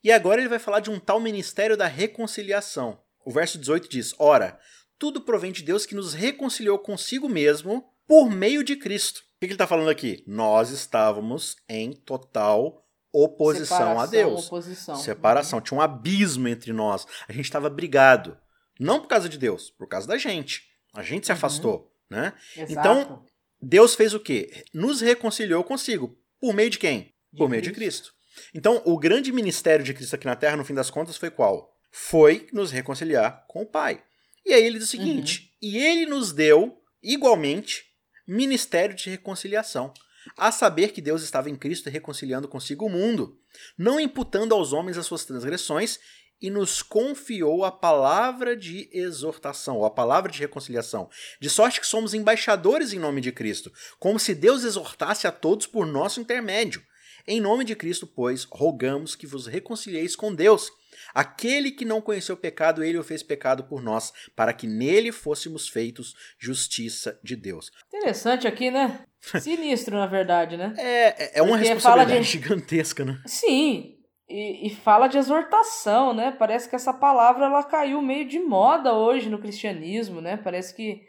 E 0.02 0.12
agora 0.12 0.40
ele 0.40 0.48
vai 0.48 0.58
falar 0.58 0.80
de 0.80 0.90
um 0.90 0.98
tal 0.98 1.20
ministério 1.20 1.76
da 1.76 1.86
reconciliação. 1.86 3.00
O 3.24 3.30
verso 3.30 3.58
18 3.58 3.88
diz: 3.88 4.14
Ora, 4.18 4.58
tudo 4.98 5.20
provém 5.20 5.52
de 5.52 5.62
Deus 5.62 5.84
que 5.84 5.94
nos 5.94 6.14
reconciliou 6.14 6.78
consigo 6.78 7.28
mesmo 7.28 7.84
por 8.06 8.30
meio 8.30 8.62
de 8.62 8.76
Cristo. 8.76 9.20
O 9.20 9.40
que 9.40 9.46
ele 9.46 9.52
está 9.54 9.66
falando 9.66 9.90
aqui? 9.90 10.22
Nós 10.26 10.70
estávamos 10.70 11.56
em 11.68 11.92
total 11.92 12.85
oposição 13.24 13.78
Separação, 13.78 14.00
a 14.00 14.06
Deus. 14.06 14.46
Oposição. 14.46 14.96
Separação. 14.96 15.58
Uhum. 15.58 15.64
Tinha 15.64 15.78
um 15.78 15.80
abismo 15.80 16.48
entre 16.48 16.72
nós. 16.72 17.06
A 17.28 17.32
gente 17.32 17.46
estava 17.46 17.70
brigado. 17.70 18.36
Não 18.78 19.00
por 19.00 19.08
causa 19.08 19.28
de 19.28 19.38
Deus, 19.38 19.70
por 19.70 19.88
causa 19.88 20.06
da 20.06 20.18
gente. 20.18 20.64
A 20.94 21.02
gente 21.02 21.26
se 21.26 21.32
uhum. 21.32 21.36
afastou, 21.36 21.92
né? 22.10 22.34
Exato. 22.54 22.72
Então, 22.72 23.24
Deus 23.60 23.94
fez 23.94 24.12
o 24.12 24.20
quê? 24.20 24.64
Nos 24.74 25.00
reconciliou 25.00 25.64
consigo. 25.64 26.18
Por 26.38 26.52
meio 26.52 26.68
de 26.68 26.78
quem? 26.78 27.14
De 27.32 27.38
por 27.38 27.48
meio 27.48 27.62
Cristo. 27.62 27.74
de 27.74 27.80
Cristo. 27.80 28.14
Então, 28.54 28.82
o 28.84 28.98
grande 28.98 29.32
ministério 29.32 29.84
de 29.84 29.94
Cristo 29.94 30.14
aqui 30.14 30.26
na 30.26 30.36
Terra, 30.36 30.56
no 30.56 30.64
fim 30.64 30.74
das 30.74 30.90
contas, 30.90 31.16
foi 31.16 31.30
qual? 31.30 31.74
Foi 31.90 32.48
nos 32.52 32.70
reconciliar 32.70 33.46
com 33.48 33.62
o 33.62 33.66
Pai. 33.66 34.02
E 34.44 34.52
aí 34.52 34.62
ele 34.62 34.78
diz 34.78 34.88
o 34.88 34.90
seguinte: 34.90 35.40
uhum. 35.40 35.68
e 35.70 35.78
ele 35.78 36.04
nos 36.04 36.32
deu, 36.32 36.78
igualmente, 37.02 37.84
ministério 38.26 38.94
de 38.94 39.08
reconciliação 39.08 39.94
a 40.36 40.50
saber 40.50 40.92
que 40.92 41.00
Deus 41.00 41.22
estava 41.22 41.50
em 41.50 41.56
Cristo 41.56 41.90
reconciliando 41.90 42.48
consigo 42.48 42.86
o 42.86 42.90
mundo, 42.90 43.38
não 43.76 44.00
imputando 44.00 44.54
aos 44.54 44.72
homens 44.72 44.98
as 44.98 45.06
suas 45.06 45.24
transgressões, 45.24 45.98
e 46.40 46.50
nos 46.50 46.82
confiou 46.82 47.64
a 47.64 47.72
palavra 47.72 48.56
de 48.56 48.90
exortação, 48.92 49.78
ou 49.78 49.84
a 49.84 49.90
palavra 49.90 50.30
de 50.30 50.38
reconciliação, 50.38 51.08
de 51.40 51.48
sorte 51.48 51.80
que 51.80 51.86
somos 51.86 52.12
embaixadores 52.12 52.92
em 52.92 52.98
nome 52.98 53.20
de 53.20 53.32
Cristo, 53.32 53.72
como 53.98 54.18
se 54.18 54.34
Deus 54.34 54.64
exortasse 54.64 55.26
a 55.26 55.32
todos 55.32 55.66
por 55.66 55.86
nosso 55.86 56.20
intermédio. 56.20 56.82
Em 57.26 57.40
nome 57.40 57.64
de 57.64 57.74
Cristo, 57.74 58.06
pois, 58.06 58.44
rogamos 58.44 59.16
que 59.16 59.26
vos 59.26 59.46
reconcilieis 59.46 60.14
com 60.14 60.32
Deus. 60.32 60.70
Aquele 61.14 61.70
que 61.70 61.84
não 61.84 62.00
conheceu 62.00 62.36
pecado, 62.36 62.82
ele 62.82 62.98
o 62.98 63.04
fez 63.04 63.22
pecado 63.22 63.64
por 63.64 63.82
nós, 63.82 64.12
para 64.34 64.52
que 64.52 64.66
nele 64.66 65.12
fôssemos 65.12 65.68
feitos 65.68 66.14
justiça 66.38 67.18
de 67.22 67.36
Deus. 67.36 67.70
Interessante 67.88 68.46
aqui, 68.46 68.70
né? 68.70 69.00
Sinistro, 69.40 69.96
na 69.96 70.06
verdade, 70.06 70.56
né? 70.56 70.74
É, 70.78 71.38
é 71.38 71.42
uma 71.42 71.56
Porque 71.56 71.68
responsabilidade 71.68 72.24
de... 72.24 72.30
gigantesca, 72.30 73.04
né? 73.04 73.20
Sim, 73.26 73.96
e, 74.28 74.66
e, 74.66 74.70
fala 74.74 75.06
de 75.06 75.18
exortação, 75.18 76.12
né? 76.12 76.32
Parece 76.32 76.68
que 76.68 76.74
essa 76.74 76.92
palavra 76.92 77.46
ela 77.46 77.62
caiu 77.62 78.02
meio 78.02 78.26
de 78.26 78.40
moda 78.40 78.92
hoje 78.92 79.30
no 79.30 79.38
cristianismo, 79.38 80.20
né? 80.20 80.36
Parece 80.36 80.74
que 80.74 81.02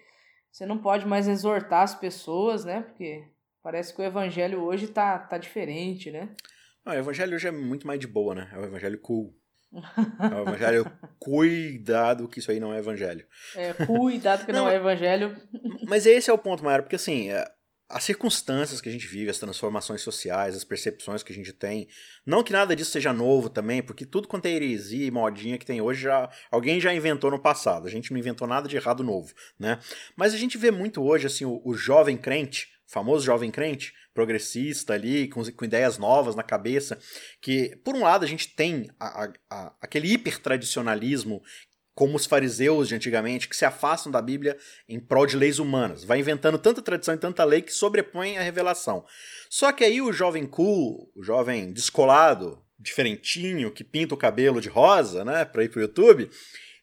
você 0.52 0.66
não 0.66 0.78
pode 0.78 1.06
mais 1.06 1.28
exortar 1.28 1.84
as 1.84 1.96
pessoas, 1.96 2.64
né? 2.64 2.82
Porque 2.82 3.24
parece 3.64 3.94
que 3.94 4.02
o 4.02 4.06
evangelho 4.06 4.62
hoje 4.62 4.88
tá, 4.88 5.18
tá 5.20 5.38
diferente, 5.38 6.12
né? 6.12 6.30
Não, 6.86 6.94
o 6.94 6.98
evangelho 6.98 7.36
hoje 7.36 7.48
é 7.48 7.52
muito 7.52 7.86
mais 7.86 8.00
de 8.00 8.08
boa, 8.08 8.34
né? 8.34 8.50
É 8.54 8.58
o 8.58 8.66
evangelho 8.66 9.00
cool. 9.00 9.36
É 9.74 10.36
o 10.36 10.42
evangelho, 10.42 10.92
cuidado 11.20 12.28
que 12.28 12.40
isso 12.40 12.52
aí 12.52 12.60
não 12.60 12.74
é 12.74 12.80
evangelho. 12.80 13.26
É, 13.56 13.74
cuidado 13.74 14.46
que 14.46 14.52
não, 14.52 14.66
não 14.66 14.72
é 14.72 14.76
evangelho. 14.76 15.36
Mas 15.88 16.06
esse 16.06 16.30
é 16.30 16.34
o 16.34 16.38
ponto 16.38 16.64
maior, 16.64 16.82
porque 16.82 16.96
assim, 16.96 17.30
é, 17.30 17.46
as 17.90 18.04
circunstâncias 18.04 18.82
que 18.82 18.90
a 18.90 18.92
gente 18.92 19.08
vive, 19.08 19.30
as 19.30 19.40
transformações 19.40 20.02
sociais, 20.02 20.56
as 20.56 20.64
percepções 20.64 21.24
que 21.24 21.32
a 21.32 21.36
gente 21.36 21.54
tem, 21.54 21.88
não 22.26 22.44
que 22.44 22.52
nada 22.52 22.76
disso 22.76 22.92
seja 22.92 23.14
novo 23.14 23.50
também, 23.50 23.82
porque 23.82 24.06
tudo 24.06 24.28
quanto 24.28 24.46
é 24.46 24.52
heresia 24.52 25.06
e 25.06 25.12
modinha 25.12 25.58
que 25.58 25.66
tem 25.66 25.80
hoje, 25.80 26.02
já, 26.02 26.30
alguém 26.52 26.82
já 26.82 26.94
inventou 26.94 27.32
no 27.32 27.40
passado, 27.40 27.88
a 27.88 27.90
gente 27.90 28.12
não 28.12 28.20
inventou 28.20 28.48
nada 28.48 28.68
de 28.68 28.76
errado 28.76 29.04
novo, 29.04 29.34
né? 29.58 29.80
Mas 30.16 30.34
a 30.34 30.38
gente 30.38 30.58
vê 30.58 30.70
muito 30.70 31.02
hoje, 31.02 31.28
assim, 31.28 31.46
o, 31.46 31.62
o 31.64 31.74
jovem 31.74 32.18
crente, 32.18 32.77
famoso 32.88 33.26
jovem 33.26 33.52
crente, 33.52 33.94
progressista 34.14 34.94
ali, 34.94 35.28
com, 35.28 35.44
com, 35.52 35.66
ideias 35.66 35.98
novas 35.98 36.36
na 36.36 36.44
cabeça, 36.44 36.98
que, 37.42 37.76
por 37.84 37.96
um 37.96 38.04
lado, 38.04 38.24
a 38.26 38.28
gente 38.28 38.56
tem 38.56 38.90
a, 39.00 39.26
a, 39.26 39.34
a, 39.50 39.74
aquele 39.82 40.12
hipertradicionalismo 40.12 41.42
como 41.94 42.16
os 42.16 42.28
fariseus 42.28 42.88
de 42.88 42.94
antigamente, 42.94 43.50
que 43.50 43.56
se 43.56 43.66
afastam 43.66 44.12
da 44.12 44.22
Bíblia 44.22 44.56
em 44.88 45.00
prol 45.00 45.26
de 45.26 45.36
leis 45.36 45.58
humanas. 45.58 46.04
Vai 46.04 46.20
inventando 46.20 46.60
tanta 46.60 46.80
tradição 46.80 47.16
e 47.16 47.18
tanta 47.18 47.44
lei 47.44 47.60
que 47.60 47.74
sobrepõe 47.74 48.38
a 48.38 48.44
revelação. 48.44 49.04
Só 49.50 49.72
que 49.72 49.84
aí 49.84 50.00
o 50.00 50.14
jovem 50.14 50.46
cool, 50.46 51.12
o 51.16 51.24
jovem 51.24 51.74
descolado, 51.74 52.64
diferentinho, 52.78 53.72
que 53.72 53.84
pinta 53.84 54.14
o 54.14 54.18
cabelo 54.18 54.62
de 54.62 54.70
rosa, 54.70 55.26
né, 55.26 55.44
para 55.44 55.64
ir 55.64 55.70
pro 55.70 55.82
YouTube, 55.82 56.30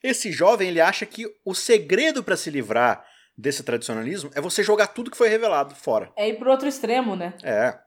esse 0.02 0.32
jovem 0.32 0.68
ele 0.68 0.80
acha 0.80 1.06
que 1.06 1.24
o 1.44 1.54
segredo 1.54 2.22
para 2.24 2.36
se 2.36 2.50
livrar 2.50 3.06
desse 3.36 3.62
tradicionalismo 3.62 4.30
é 4.34 4.40
você 4.40 4.62
jogar 4.62 4.88
tudo 4.88 5.10
que 5.10 5.16
foi 5.16 5.28
revelado 5.28 5.74
fora. 5.74 6.12
É 6.16 6.28
ir 6.28 6.38
pro 6.38 6.50
outro 6.50 6.68
extremo, 6.68 7.16
né? 7.16 7.34
É. 7.42 7.78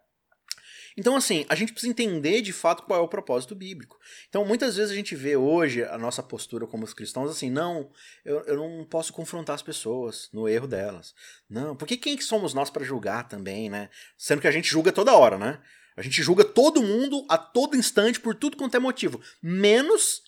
Então, 0.97 1.15
assim, 1.15 1.45
a 1.47 1.53
gente 1.53 1.71
precisa 1.71 1.91
entender 1.91 2.41
de 2.41 2.51
fato 2.51 2.81
qual 2.81 2.99
é 2.99 3.03
o 3.03 3.07
propósito 3.07 3.53
bíblico. 3.53 3.99
Então, 4.27 4.43
muitas 4.43 4.77
vezes 4.77 4.91
a 4.91 4.95
gente 4.95 5.15
vê 5.15 5.35
hoje 5.37 5.83
a 5.83 5.95
nossa 5.95 6.23
postura 6.23 6.65
como 6.65 6.83
os 6.83 6.93
cristãos 6.93 7.29
assim, 7.29 7.51
não, 7.51 7.91
eu, 8.25 8.41
eu 8.45 8.57
não 8.57 8.83
posso 8.83 9.13
confrontar 9.13 9.53
as 9.53 9.61
pessoas 9.61 10.27
no 10.33 10.49
erro 10.49 10.67
delas. 10.67 11.13
Não, 11.47 11.75
porque 11.75 11.97
quem 11.97 12.17
que 12.17 12.23
somos 12.23 12.51
nós 12.51 12.71
para 12.71 12.83
julgar 12.83 13.27
também, 13.27 13.69
né? 13.69 13.91
Sendo 14.17 14.41
que 14.41 14.47
a 14.47 14.51
gente 14.51 14.67
julga 14.67 14.91
toda 14.91 15.15
hora, 15.15 15.37
né? 15.37 15.59
A 15.95 16.01
gente 16.01 16.21
julga 16.23 16.43
todo 16.43 16.81
mundo 16.81 17.25
a 17.29 17.37
todo 17.37 17.77
instante 17.77 18.19
por 18.19 18.33
tudo 18.33 18.57
quanto 18.57 18.75
é 18.75 18.79
motivo, 18.79 19.21
menos 19.41 20.23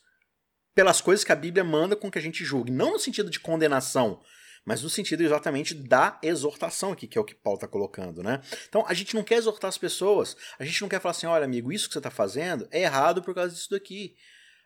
pelas 0.75 1.01
coisas 1.01 1.25
que 1.25 1.31
a 1.31 1.35
Bíblia 1.35 1.63
manda 1.63 1.95
com 1.95 2.11
que 2.11 2.19
a 2.19 2.21
gente 2.21 2.45
julgue. 2.45 2.71
Não 2.71 2.91
no 2.91 2.99
sentido 2.99 3.31
de 3.31 3.39
condenação, 3.39 4.21
mas 4.65 4.83
no 4.83 4.89
sentido 4.89 5.21
exatamente 5.21 5.73
da 5.73 6.19
exortação 6.23 6.91
aqui, 6.91 7.07
que 7.07 7.17
é 7.17 7.21
o 7.21 7.25
que 7.25 7.35
Paulo 7.35 7.57
está 7.57 7.67
colocando, 7.67 8.21
né? 8.23 8.41
Então, 8.67 8.85
a 8.87 8.93
gente 8.93 9.15
não 9.15 9.23
quer 9.23 9.35
exortar 9.35 9.69
as 9.69 9.77
pessoas, 9.77 10.35
a 10.57 10.65
gente 10.65 10.81
não 10.81 10.89
quer 10.89 10.99
falar 10.99 11.11
assim, 11.11 11.27
olha, 11.27 11.45
amigo, 11.45 11.71
isso 11.71 11.87
que 11.87 11.93
você 11.93 11.99
está 11.99 12.11
fazendo 12.11 12.67
é 12.71 12.81
errado 12.81 13.21
por 13.21 13.33
causa 13.33 13.53
disso 13.53 13.69
daqui. 13.71 14.15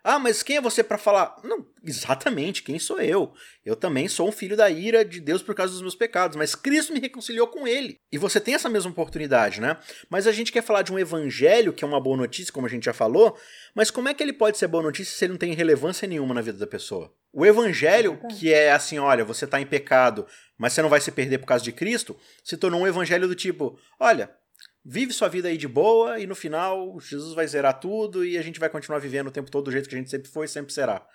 Ah, 0.03 0.19
mas 0.19 0.43
quem 0.43 0.57
é 0.57 0.61
você 0.61 0.83
para 0.83 0.97
falar? 0.97 1.37
Não, 1.45 1.65
exatamente, 1.81 2.61
quem 2.61 2.77
sou 2.77 2.99
eu? 2.99 3.33
Eu 3.65 3.73
também 3.73 4.09
sou 4.09 4.27
um 4.27 4.33
filho 4.33 4.57
da 4.57 4.69
ira 4.69 5.05
de 5.05 5.21
Deus 5.21 5.41
por 5.41 5.55
causa 5.55 5.71
dos 5.71 5.81
meus 5.81 5.95
pecados, 5.95 6.35
mas 6.35 6.55
Cristo 6.55 6.91
me 6.91 6.99
reconciliou 6.99 7.47
com 7.47 7.65
ele. 7.65 7.97
E 8.11 8.17
você 8.17 8.39
tem 8.39 8.53
essa 8.53 8.67
mesma 8.67 8.91
oportunidade, 8.91 9.61
né? 9.61 9.77
Mas 10.09 10.27
a 10.27 10.33
gente 10.33 10.51
quer 10.51 10.61
falar 10.61 10.81
de 10.81 10.91
um 10.91 10.99
evangelho, 10.99 11.71
que 11.71 11.85
é 11.85 11.87
uma 11.87 12.01
boa 12.01 12.17
notícia, 12.17 12.51
como 12.51 12.67
a 12.67 12.69
gente 12.69 12.83
já 12.83 12.93
falou, 12.93 13.37
mas 13.73 13.89
como 13.89 14.09
é 14.09 14.13
que 14.13 14.21
ele 14.21 14.33
pode 14.33 14.57
ser 14.57 14.67
boa 14.67 14.83
notícia 14.83 15.15
se 15.17 15.23
ele 15.23 15.33
não 15.33 15.39
tem 15.39 15.53
relevância 15.53 16.05
nenhuma 16.05 16.33
na 16.33 16.41
vida 16.41 16.57
da 16.57 16.67
pessoa? 16.67 17.13
O 17.31 17.45
evangelho, 17.45 18.19
que 18.37 18.53
é 18.53 18.73
assim, 18.73 18.99
olha, 18.99 19.23
você 19.23 19.45
está 19.45 19.59
em 19.59 19.65
pecado, 19.65 20.27
mas 20.57 20.73
você 20.73 20.81
não 20.81 20.89
vai 20.89 20.99
se 20.99 21.11
perder 21.11 21.37
por 21.37 21.47
causa 21.47 21.63
de 21.63 21.71
Cristo, 21.71 22.15
se 22.43 22.57
tornou 22.57 22.81
um 22.81 22.87
evangelho 22.87 23.27
do 23.27 23.35
tipo, 23.35 23.79
olha, 23.99 24.29
vive 24.85 25.13
sua 25.13 25.27
vida 25.27 25.47
aí 25.47 25.57
de 25.57 25.67
boa 25.67 26.19
e 26.19 26.27
no 26.27 26.35
final 26.35 26.99
Jesus 26.99 27.33
vai 27.33 27.47
zerar 27.47 27.79
tudo 27.79 28.25
e 28.25 28.37
a 28.37 28.41
gente 28.41 28.59
vai 28.59 28.69
continuar 28.69 28.99
vivendo 28.99 29.27
o 29.27 29.31
tempo 29.31 29.49
todo 29.49 29.65
do 29.65 29.71
jeito 29.71 29.87
que 29.87 29.95
a 29.95 29.97
gente 29.97 30.09
sempre 30.09 30.29
foi 30.29 30.45
e 30.45 30.49
sempre 30.49 30.73
será. 30.73 31.05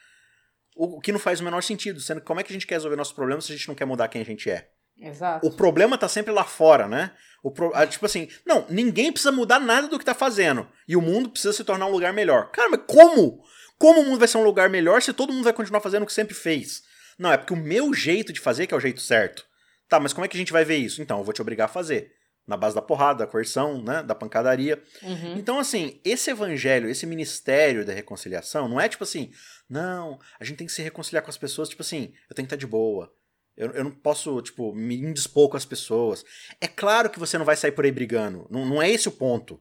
O 0.74 1.00
que 1.00 1.12
não 1.12 1.18
faz 1.18 1.40
o 1.40 1.44
menor 1.44 1.62
sentido, 1.62 2.00
sendo 2.00 2.20
que 2.20 2.26
como 2.26 2.40
é 2.40 2.42
que 2.42 2.52
a 2.52 2.54
gente 2.54 2.66
quer 2.66 2.76
resolver 2.76 2.96
nossos 2.96 3.12
problemas 3.12 3.44
se 3.44 3.52
a 3.52 3.56
gente 3.56 3.68
não 3.68 3.74
quer 3.74 3.84
mudar 3.84 4.08
quem 4.08 4.22
a 4.22 4.24
gente 4.24 4.48
é? 4.48 4.70
Exato. 5.00 5.46
O 5.46 5.52
problema 5.52 5.98
tá 5.98 6.08
sempre 6.08 6.32
lá 6.32 6.44
fora, 6.44 6.88
né? 6.88 7.12
O 7.42 7.50
pro... 7.50 7.72
Tipo 7.86 8.06
assim, 8.06 8.28
não, 8.46 8.66
ninguém 8.68 9.12
precisa 9.12 9.32
mudar 9.32 9.60
nada 9.60 9.88
do 9.88 9.98
que 9.98 10.04
tá 10.04 10.14
fazendo. 10.14 10.68
E 10.86 10.96
o 10.96 11.02
mundo 11.02 11.30
precisa 11.30 11.52
se 11.52 11.64
tornar 11.64 11.86
um 11.86 11.92
lugar 11.92 12.12
melhor. 12.12 12.50
Cara, 12.50 12.68
mas 12.70 12.80
como? 12.86 13.42
Como 13.76 14.00
o 14.00 14.04
mundo 14.04 14.18
vai 14.18 14.28
ser 14.28 14.38
um 14.38 14.44
lugar 14.44 14.68
melhor 14.68 15.02
se 15.02 15.12
todo 15.12 15.32
mundo 15.32 15.44
vai 15.44 15.52
continuar 15.52 15.80
fazendo 15.80 16.02
o 16.02 16.06
que 16.06 16.12
sempre 16.12 16.34
fez? 16.34 16.82
Não, 17.18 17.32
é 17.32 17.36
porque 17.36 17.52
o 17.52 17.56
meu 17.56 17.92
jeito 17.92 18.32
de 18.32 18.40
fazer 18.40 18.66
que 18.66 18.74
é 18.74 18.76
o 18.76 18.80
jeito 18.80 19.00
certo. 19.00 19.44
Tá, 19.88 20.00
mas 20.00 20.12
como 20.12 20.24
é 20.24 20.28
que 20.28 20.36
a 20.36 20.40
gente 20.40 20.52
vai 20.52 20.64
ver 20.64 20.76
isso? 20.76 21.00
Então, 21.00 21.18
eu 21.18 21.24
vou 21.24 21.32
te 21.32 21.42
obrigar 21.42 21.66
a 21.66 21.68
fazer 21.68 22.17
na 22.48 22.56
base 22.56 22.74
da 22.74 22.80
porrada, 22.80 23.26
da 23.26 23.30
coerção, 23.30 23.82
né, 23.82 24.02
da 24.02 24.14
pancadaria. 24.14 24.82
Uhum. 25.02 25.36
Então, 25.36 25.58
assim, 25.58 26.00
esse 26.02 26.30
evangelho, 26.30 26.88
esse 26.88 27.06
ministério 27.06 27.84
da 27.84 27.92
reconciliação, 27.92 28.66
não 28.66 28.80
é 28.80 28.88
tipo 28.88 29.04
assim, 29.04 29.30
não, 29.68 30.18
a 30.40 30.44
gente 30.44 30.56
tem 30.56 30.66
que 30.66 30.72
se 30.72 30.80
reconciliar 30.80 31.22
com 31.22 31.30
as 31.30 31.36
pessoas, 31.36 31.68
tipo 31.68 31.82
assim, 31.82 32.14
eu 32.28 32.34
tenho 32.34 32.48
que 32.48 32.54
estar 32.54 32.56
de 32.56 32.66
boa. 32.66 33.12
Eu, 33.54 33.72
eu 33.72 33.84
não 33.84 33.90
posso, 33.90 34.40
tipo, 34.40 34.72
me 34.72 34.96
indispor 34.96 35.50
com 35.50 35.56
as 35.56 35.64
pessoas. 35.64 36.24
É 36.60 36.68
claro 36.68 37.10
que 37.10 37.18
você 37.18 37.36
não 37.36 37.44
vai 37.44 37.56
sair 37.56 37.72
por 37.72 37.84
aí 37.84 37.90
brigando. 37.90 38.46
Não, 38.50 38.64
não 38.64 38.80
é 38.80 38.88
esse 38.88 39.08
o 39.08 39.12
ponto. 39.12 39.60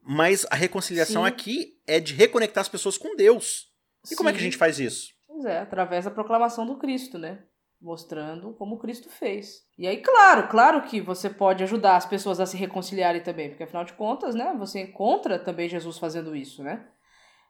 Mas 0.00 0.46
a 0.50 0.54
reconciliação 0.54 1.22
Sim. 1.24 1.28
aqui 1.28 1.80
é 1.86 1.98
de 1.98 2.14
reconectar 2.14 2.62
as 2.62 2.68
pessoas 2.68 2.96
com 2.96 3.16
Deus. 3.16 3.66
E 4.04 4.10
Sim. 4.10 4.16
como 4.16 4.28
é 4.28 4.32
que 4.32 4.38
a 4.38 4.42
gente 4.42 4.56
faz 4.56 4.78
isso? 4.78 5.10
Pois 5.26 5.44
é, 5.44 5.58
através 5.58 6.04
da 6.04 6.12
proclamação 6.12 6.64
do 6.64 6.78
Cristo, 6.78 7.18
né? 7.18 7.42
Mostrando 7.80 8.52
como 8.54 8.78
Cristo 8.78 9.08
fez. 9.08 9.62
E 9.78 9.86
aí, 9.86 9.98
claro, 9.98 10.48
claro 10.48 10.82
que 10.82 11.00
você 11.00 11.30
pode 11.30 11.62
ajudar 11.62 11.96
as 11.96 12.06
pessoas 12.06 12.40
a 12.40 12.46
se 12.46 12.56
reconciliarem 12.56 13.22
também, 13.22 13.48
porque 13.48 13.62
afinal 13.62 13.84
de 13.84 13.92
contas, 13.92 14.34
né, 14.34 14.54
você 14.58 14.80
encontra 14.80 15.38
também 15.38 15.68
Jesus 15.68 15.98
fazendo 15.98 16.34
isso, 16.34 16.62
né? 16.62 16.84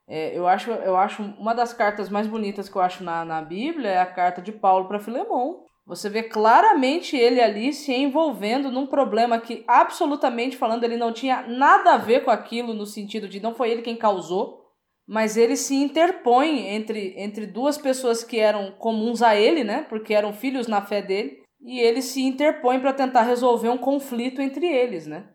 É, 0.07 0.37
eu, 0.37 0.49
acho, 0.49 0.71
eu 0.71 0.97
acho 0.97 1.23
uma 1.23 1.55
das 1.55 1.75
cartas 1.75 2.09
mais 2.09 2.27
bonitas 2.27 2.69
que 2.69 2.77
eu 2.77 2.81
acho 2.81 3.05
na, 3.05 3.27
na 3.27 3.43
Bíblia 3.43 3.91
é 3.91 3.99
a 3.99 4.07
carta 4.07 4.41
de 4.41 4.53
Paulo 4.53 4.89
para 4.89 4.99
Filemão. 4.99 5.65
Você 5.87 6.09
vê 6.09 6.23
claramente 6.23 7.17
ele 7.17 7.41
ali 7.41 7.73
se 7.73 7.95
envolvendo 7.95 8.71
num 8.71 8.87
problema 8.87 9.39
que, 9.39 9.65
absolutamente 9.67 10.57
falando, 10.57 10.85
ele 10.85 10.97
não 10.97 11.13
tinha 11.13 11.43
nada 11.43 11.95
a 11.95 11.97
ver 11.99 12.25
com 12.25 12.31
aquilo, 12.31 12.75
no 12.75 12.87
sentido 12.87 13.29
de 13.29 13.41
não 13.41 13.55
foi 13.55 13.71
ele 13.71 13.83
quem 13.83 13.97
causou, 13.97 14.68
mas 15.09 15.39
ele 15.39 15.57
se 15.57 15.75
interpõe 15.75 16.69
entre, 16.69 17.15
entre 17.17 17.47
duas 17.47 17.79
pessoas 17.79 18.23
que 18.23 18.39
eram 18.39 18.73
comuns 18.73 19.23
a 19.23 19.35
ele, 19.35 19.65
né? 19.65 19.87
Porque 19.89 20.13
eram 20.13 20.35
filhos 20.35 20.67
na 20.67 20.83
fé 20.83 21.01
dele, 21.01 21.43
e 21.63 21.81
ele 21.81 22.03
se 22.03 22.21
interpõe 22.21 22.79
para 22.79 22.93
tentar 22.93 23.23
resolver 23.23 23.71
um 23.71 23.79
conflito 23.79 24.43
entre 24.43 24.67
eles, 24.67 25.07
né? 25.07 25.31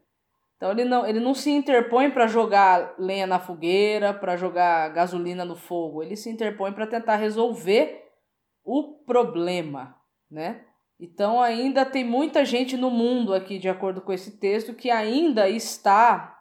Então 0.55 0.71
ele 0.71 0.85
não, 0.85 1.05
ele 1.07 1.19
não 1.19 1.33
se 1.33 1.49
interpõe 1.49 2.11
para 2.11 2.27
jogar 2.27 2.93
lenha 2.99 3.25
na 3.25 3.39
fogueira, 3.39 4.13
para 4.13 4.37
jogar 4.37 4.89
gasolina 4.89 5.43
no 5.43 5.55
fogo, 5.55 6.03
ele 6.03 6.15
se 6.15 6.29
interpõe 6.29 6.71
para 6.71 6.85
tentar 6.85 7.15
resolver 7.15 8.03
o 8.63 9.03
problema, 9.05 9.95
né? 10.29 10.63
Então 10.99 11.41
ainda 11.41 11.83
tem 11.83 12.05
muita 12.05 12.45
gente 12.45 12.77
no 12.77 12.91
mundo 12.91 13.33
aqui, 13.33 13.57
de 13.57 13.67
acordo 13.67 14.01
com 14.01 14.13
esse 14.13 14.39
texto, 14.39 14.75
que 14.75 14.91
ainda 14.91 15.49
está 15.49 16.37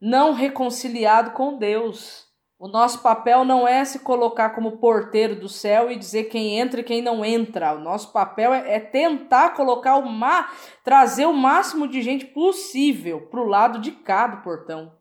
não 0.00 0.32
reconciliado 0.32 1.30
com 1.30 1.56
Deus. 1.56 2.33
O 2.58 2.68
nosso 2.68 3.02
papel 3.02 3.44
não 3.44 3.66
é 3.66 3.84
se 3.84 3.98
colocar 3.98 4.50
como 4.50 4.78
porteiro 4.78 5.34
do 5.34 5.48
céu 5.48 5.90
e 5.90 5.96
dizer 5.96 6.24
quem 6.24 6.58
entra 6.58 6.80
e 6.80 6.84
quem 6.84 7.02
não 7.02 7.24
entra. 7.24 7.74
O 7.74 7.80
nosso 7.80 8.12
papel 8.12 8.54
é, 8.54 8.76
é 8.76 8.80
tentar 8.80 9.50
colocar 9.50 9.96
o 9.96 10.08
ma 10.08 10.50
trazer 10.84 11.26
o 11.26 11.32
máximo 11.32 11.88
de 11.88 12.00
gente 12.00 12.26
possível 12.26 13.26
para 13.28 13.40
o 13.40 13.46
lado 13.46 13.80
de 13.80 13.90
cá 13.90 14.26
do 14.26 14.42
portão, 14.42 14.96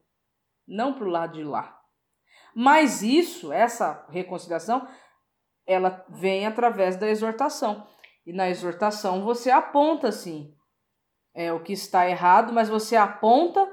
não 0.67 0.93
para 0.93 1.05
o 1.05 1.09
lado 1.09 1.33
de 1.33 1.43
lá. 1.43 1.79
Mas 2.55 3.01
isso, 3.01 3.51
essa 3.51 4.05
reconciliação, 4.09 4.87
ela 5.65 6.05
vem 6.09 6.45
através 6.45 6.95
da 6.95 7.07
exortação. 7.07 7.87
E 8.25 8.33
na 8.33 8.49
exortação 8.49 9.23
você 9.23 9.51
aponta 9.51 10.07
assim, 10.07 10.53
é 11.35 11.51
o 11.51 11.61
que 11.61 11.73
está 11.73 12.09
errado, 12.09 12.53
mas 12.53 12.69
você 12.69 12.95
aponta 12.95 13.67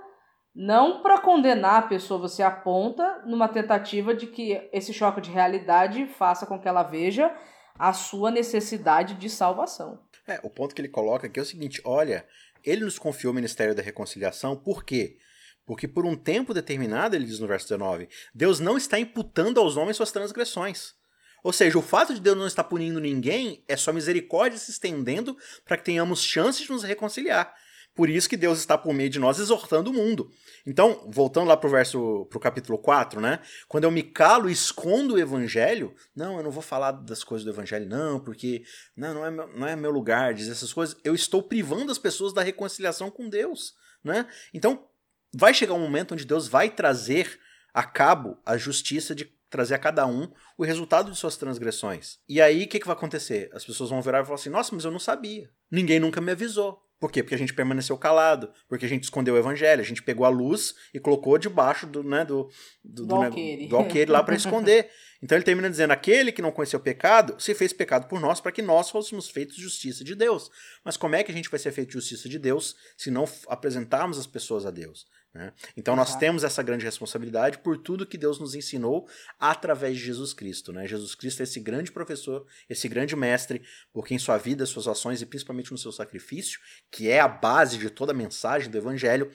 não 0.54 1.02
para 1.02 1.20
condenar 1.20 1.76
a 1.76 1.86
pessoa, 1.88 2.20
você 2.20 2.42
aponta 2.42 3.22
numa 3.24 3.48
tentativa 3.48 4.14
de 4.14 4.26
que 4.26 4.68
esse 4.72 4.92
choque 4.92 5.20
de 5.20 5.30
realidade 5.30 6.06
faça 6.06 6.46
com 6.46 6.58
que 6.58 6.68
ela 6.68 6.82
veja 6.82 7.34
a 7.78 7.92
sua 7.92 8.30
necessidade 8.30 9.14
de 9.14 9.30
salvação. 9.30 10.00
É, 10.26 10.38
o 10.42 10.50
ponto 10.50 10.74
que 10.74 10.80
ele 10.80 10.88
coloca 10.88 11.26
aqui 11.26 11.38
é 11.38 11.42
o 11.42 11.46
seguinte: 11.46 11.80
olha, 11.84 12.26
ele 12.64 12.84
nos 12.84 12.98
confiou 12.98 13.32
o 13.32 13.34
ministério 13.34 13.74
da 13.74 13.82
reconciliação, 13.82 14.56
por 14.56 14.84
quê? 14.84 15.16
Porque 15.64 15.86
por 15.86 16.04
um 16.04 16.16
tempo 16.16 16.52
determinado, 16.52 17.14
ele 17.14 17.24
diz 17.24 17.38
no 17.38 17.46
verso 17.46 17.68
19, 17.68 18.08
Deus 18.34 18.58
não 18.58 18.76
está 18.76 18.98
imputando 18.98 19.60
aos 19.60 19.76
homens 19.76 19.96
suas 19.96 20.10
transgressões. 20.10 20.94
Ou 21.42 21.52
seja, 21.52 21.78
o 21.78 21.82
fato 21.82 22.12
de 22.12 22.20
Deus 22.20 22.36
não 22.36 22.46
estar 22.46 22.64
punindo 22.64 23.00
ninguém 23.00 23.64
é 23.66 23.76
sua 23.76 23.92
misericórdia 23.92 24.58
se 24.58 24.72
estendendo 24.72 25.36
para 25.64 25.76
que 25.76 25.84
tenhamos 25.84 26.22
chances 26.22 26.66
de 26.66 26.72
nos 26.72 26.82
reconciliar. 26.82 27.54
Por 28.00 28.08
isso 28.08 28.30
que 28.30 28.36
Deus 28.38 28.58
está 28.58 28.78
por 28.78 28.94
meio 28.94 29.10
de 29.10 29.18
nós 29.18 29.38
exortando 29.38 29.90
o 29.90 29.92
mundo. 29.92 30.32
Então, 30.66 31.06
voltando 31.12 31.48
lá 31.48 31.54
pro 31.54 31.68
verso 31.68 32.24
pro 32.30 32.40
capítulo 32.40 32.78
4, 32.78 33.20
né? 33.20 33.40
Quando 33.68 33.84
eu 33.84 33.90
me 33.90 34.02
calo 34.02 34.48
e 34.48 34.52
escondo 34.54 35.16
o 35.16 35.18
evangelho, 35.18 35.94
não, 36.16 36.38
eu 36.38 36.42
não 36.42 36.50
vou 36.50 36.62
falar 36.62 36.92
das 36.92 37.22
coisas 37.22 37.44
do 37.44 37.50
evangelho 37.50 37.86
não, 37.86 38.18
porque 38.18 38.62
não, 38.96 39.12
não 39.12 39.26
é 39.26 39.30
meu, 39.30 39.48
não 39.48 39.66
é 39.66 39.76
meu 39.76 39.90
lugar 39.90 40.32
dizer 40.32 40.52
essas 40.52 40.72
coisas. 40.72 40.96
Eu 41.04 41.14
estou 41.14 41.42
privando 41.42 41.92
as 41.92 41.98
pessoas 41.98 42.32
da 42.32 42.40
reconciliação 42.40 43.10
com 43.10 43.28
Deus, 43.28 43.74
né? 44.02 44.26
Então, 44.54 44.88
vai 45.34 45.52
chegar 45.52 45.74
um 45.74 45.80
momento 45.80 46.14
onde 46.14 46.24
Deus 46.24 46.48
vai 46.48 46.70
trazer 46.70 47.38
a 47.74 47.82
cabo 47.82 48.38
a 48.46 48.56
justiça 48.56 49.14
de 49.14 49.26
trazer 49.50 49.74
a 49.74 49.78
cada 49.78 50.06
um 50.06 50.32
o 50.56 50.64
resultado 50.64 51.10
de 51.10 51.18
suas 51.18 51.36
transgressões. 51.36 52.18
E 52.26 52.40
aí, 52.40 52.64
o 52.64 52.66
que, 52.66 52.80
que 52.80 52.86
vai 52.86 52.96
acontecer? 52.96 53.50
As 53.52 53.62
pessoas 53.62 53.90
vão 53.90 54.00
virar 54.00 54.22
e 54.22 54.24
falar 54.24 54.36
assim: 54.36 54.48
nossa, 54.48 54.74
mas 54.74 54.86
eu 54.86 54.90
não 54.90 54.98
sabia. 54.98 55.50
Ninguém 55.70 56.00
nunca 56.00 56.18
me 56.18 56.32
avisou. 56.32 56.82
Por 57.00 57.10
quê? 57.10 57.22
Porque 57.22 57.34
a 57.34 57.38
gente 57.38 57.54
permaneceu 57.54 57.96
calado, 57.96 58.52
porque 58.68 58.84
a 58.84 58.88
gente 58.88 59.04
escondeu 59.04 59.34
o 59.34 59.38
evangelho, 59.38 59.80
a 59.80 59.84
gente 59.84 60.02
pegou 60.02 60.26
a 60.26 60.28
luz 60.28 60.74
e 60.92 61.00
colocou 61.00 61.38
debaixo 61.38 61.86
do, 61.86 62.04
né, 62.04 62.26
do, 62.26 62.50
do, 62.84 63.06
do, 63.06 63.14
alqueire. 63.14 63.66
do 63.68 63.76
alqueire 63.76 64.10
lá 64.10 64.22
para 64.22 64.34
esconder. 64.36 64.90
Então 65.22 65.36
ele 65.36 65.44
termina 65.44 65.70
dizendo: 65.70 65.92
aquele 65.92 66.30
que 66.30 66.42
não 66.42 66.52
conheceu 66.52 66.78
o 66.78 66.82
pecado 66.82 67.40
se 67.40 67.54
fez 67.54 67.72
pecado 67.72 68.06
por 68.06 68.20
nós 68.20 68.38
para 68.38 68.52
que 68.52 68.60
nós 68.60 68.90
fôssemos 68.90 69.30
feitos 69.30 69.56
justiça 69.56 70.04
de 70.04 70.14
Deus. 70.14 70.50
Mas 70.84 70.98
como 70.98 71.14
é 71.14 71.22
que 71.22 71.32
a 71.32 71.34
gente 71.34 71.48
vai 71.48 71.58
ser 71.58 71.72
feito 71.72 71.94
justiça 71.94 72.28
de 72.28 72.38
Deus 72.38 72.76
se 72.98 73.10
não 73.10 73.24
apresentarmos 73.48 74.18
as 74.18 74.26
pessoas 74.26 74.66
a 74.66 74.70
Deus? 74.70 75.06
Né? 75.32 75.52
Então 75.76 75.94
nós 75.94 76.16
temos 76.16 76.42
essa 76.42 76.62
grande 76.62 76.84
responsabilidade 76.84 77.58
por 77.58 77.78
tudo 77.78 78.06
que 78.06 78.18
Deus 78.18 78.40
nos 78.40 78.54
ensinou 78.54 79.06
através 79.38 79.96
de 79.96 80.04
Jesus 80.04 80.34
Cristo. 80.34 80.72
Né? 80.72 80.86
Jesus 80.86 81.14
Cristo 81.14 81.40
é 81.40 81.44
esse 81.44 81.60
grande 81.60 81.92
professor, 81.92 82.46
esse 82.68 82.88
grande 82.88 83.14
mestre, 83.14 83.62
porque 83.92 84.14
em 84.14 84.18
sua 84.18 84.36
vida, 84.38 84.66
suas 84.66 84.88
ações 84.88 85.22
e 85.22 85.26
principalmente 85.26 85.70
no 85.70 85.78
seu 85.78 85.92
sacrifício, 85.92 86.58
que 86.90 87.08
é 87.08 87.20
a 87.20 87.28
base 87.28 87.78
de 87.78 87.90
toda 87.90 88.12
a 88.12 88.14
mensagem 88.14 88.70
do 88.70 88.78
Evangelho, 88.78 89.30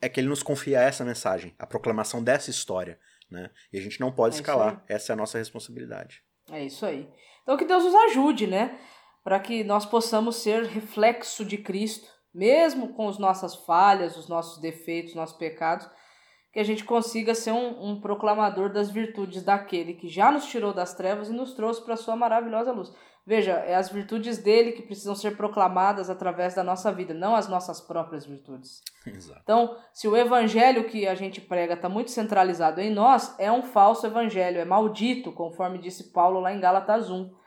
é 0.00 0.08
que 0.08 0.20
ele 0.20 0.28
nos 0.28 0.42
confia 0.42 0.80
essa 0.80 1.04
mensagem, 1.04 1.54
a 1.58 1.66
proclamação 1.66 2.22
dessa 2.22 2.50
história. 2.50 2.98
Né? 3.30 3.50
E 3.72 3.78
a 3.78 3.80
gente 3.80 4.00
não 4.00 4.12
pode 4.12 4.36
é 4.36 4.38
escalar, 4.38 4.84
essa 4.86 5.12
é 5.12 5.14
a 5.14 5.16
nossa 5.16 5.38
responsabilidade. 5.38 6.22
É 6.50 6.64
isso 6.64 6.84
aí. 6.84 7.08
Então 7.42 7.56
que 7.56 7.64
Deus 7.64 7.84
nos 7.84 7.94
ajude, 7.94 8.46
né? 8.46 8.78
Para 9.22 9.40
que 9.40 9.64
nós 9.64 9.86
possamos 9.86 10.36
ser 10.36 10.64
reflexo 10.64 11.42
de 11.46 11.56
Cristo 11.56 12.13
mesmo 12.34 12.94
com 12.94 13.08
as 13.08 13.18
nossas 13.18 13.54
falhas, 13.54 14.16
os 14.16 14.28
nossos 14.28 14.60
defeitos, 14.60 15.10
os 15.12 15.16
nossos 15.16 15.36
pecados, 15.36 15.88
que 16.52 16.60
a 16.60 16.64
gente 16.64 16.84
consiga 16.84 17.34
ser 17.34 17.52
um, 17.52 17.90
um 17.90 18.00
proclamador 18.00 18.72
das 18.72 18.90
virtudes 18.90 19.42
daquele 19.42 19.94
que 19.94 20.08
já 20.08 20.30
nos 20.30 20.46
tirou 20.46 20.72
das 20.72 20.94
trevas 20.94 21.28
e 21.28 21.32
nos 21.32 21.52
trouxe 21.52 21.82
para 21.82 21.94
a 21.94 21.96
sua 21.96 22.14
maravilhosa 22.14 22.72
luz. 22.72 22.92
Veja, 23.26 23.52
é 23.52 23.74
as 23.74 23.88
virtudes 23.88 24.36
dele 24.38 24.72
que 24.72 24.82
precisam 24.82 25.14
ser 25.14 25.34
proclamadas 25.34 26.10
através 26.10 26.54
da 26.54 26.62
nossa 26.62 26.92
vida, 26.92 27.14
não 27.14 27.34
as 27.34 27.48
nossas 27.48 27.80
próprias 27.80 28.26
virtudes. 28.26 28.82
Exato. 29.06 29.40
Então, 29.42 29.76
se 29.94 30.06
o 30.06 30.16
evangelho 30.16 30.84
que 30.84 31.08
a 31.08 31.14
gente 31.14 31.40
prega 31.40 31.72
está 31.72 31.88
muito 31.88 32.10
centralizado 32.10 32.82
em 32.82 32.90
nós, 32.90 33.34
é 33.38 33.50
um 33.50 33.62
falso 33.62 34.06
evangelho, 34.06 34.60
é 34.60 34.64
maldito, 34.64 35.32
conforme 35.32 35.78
disse 35.78 36.12
Paulo 36.12 36.38
lá 36.38 36.52
em 36.52 36.60
Gálatas 36.60 37.08
1. 37.08 37.43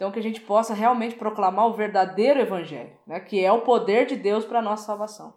Então, 0.00 0.10
que 0.10 0.18
a 0.18 0.22
gente 0.22 0.40
possa 0.40 0.72
realmente 0.72 1.14
proclamar 1.14 1.66
o 1.66 1.74
verdadeiro 1.74 2.40
evangelho, 2.40 2.88
né, 3.06 3.20
que 3.20 3.44
é 3.44 3.52
o 3.52 3.60
poder 3.60 4.06
de 4.06 4.16
Deus 4.16 4.46
para 4.46 4.60
a 4.60 4.62
nossa 4.62 4.86
salvação. 4.86 5.34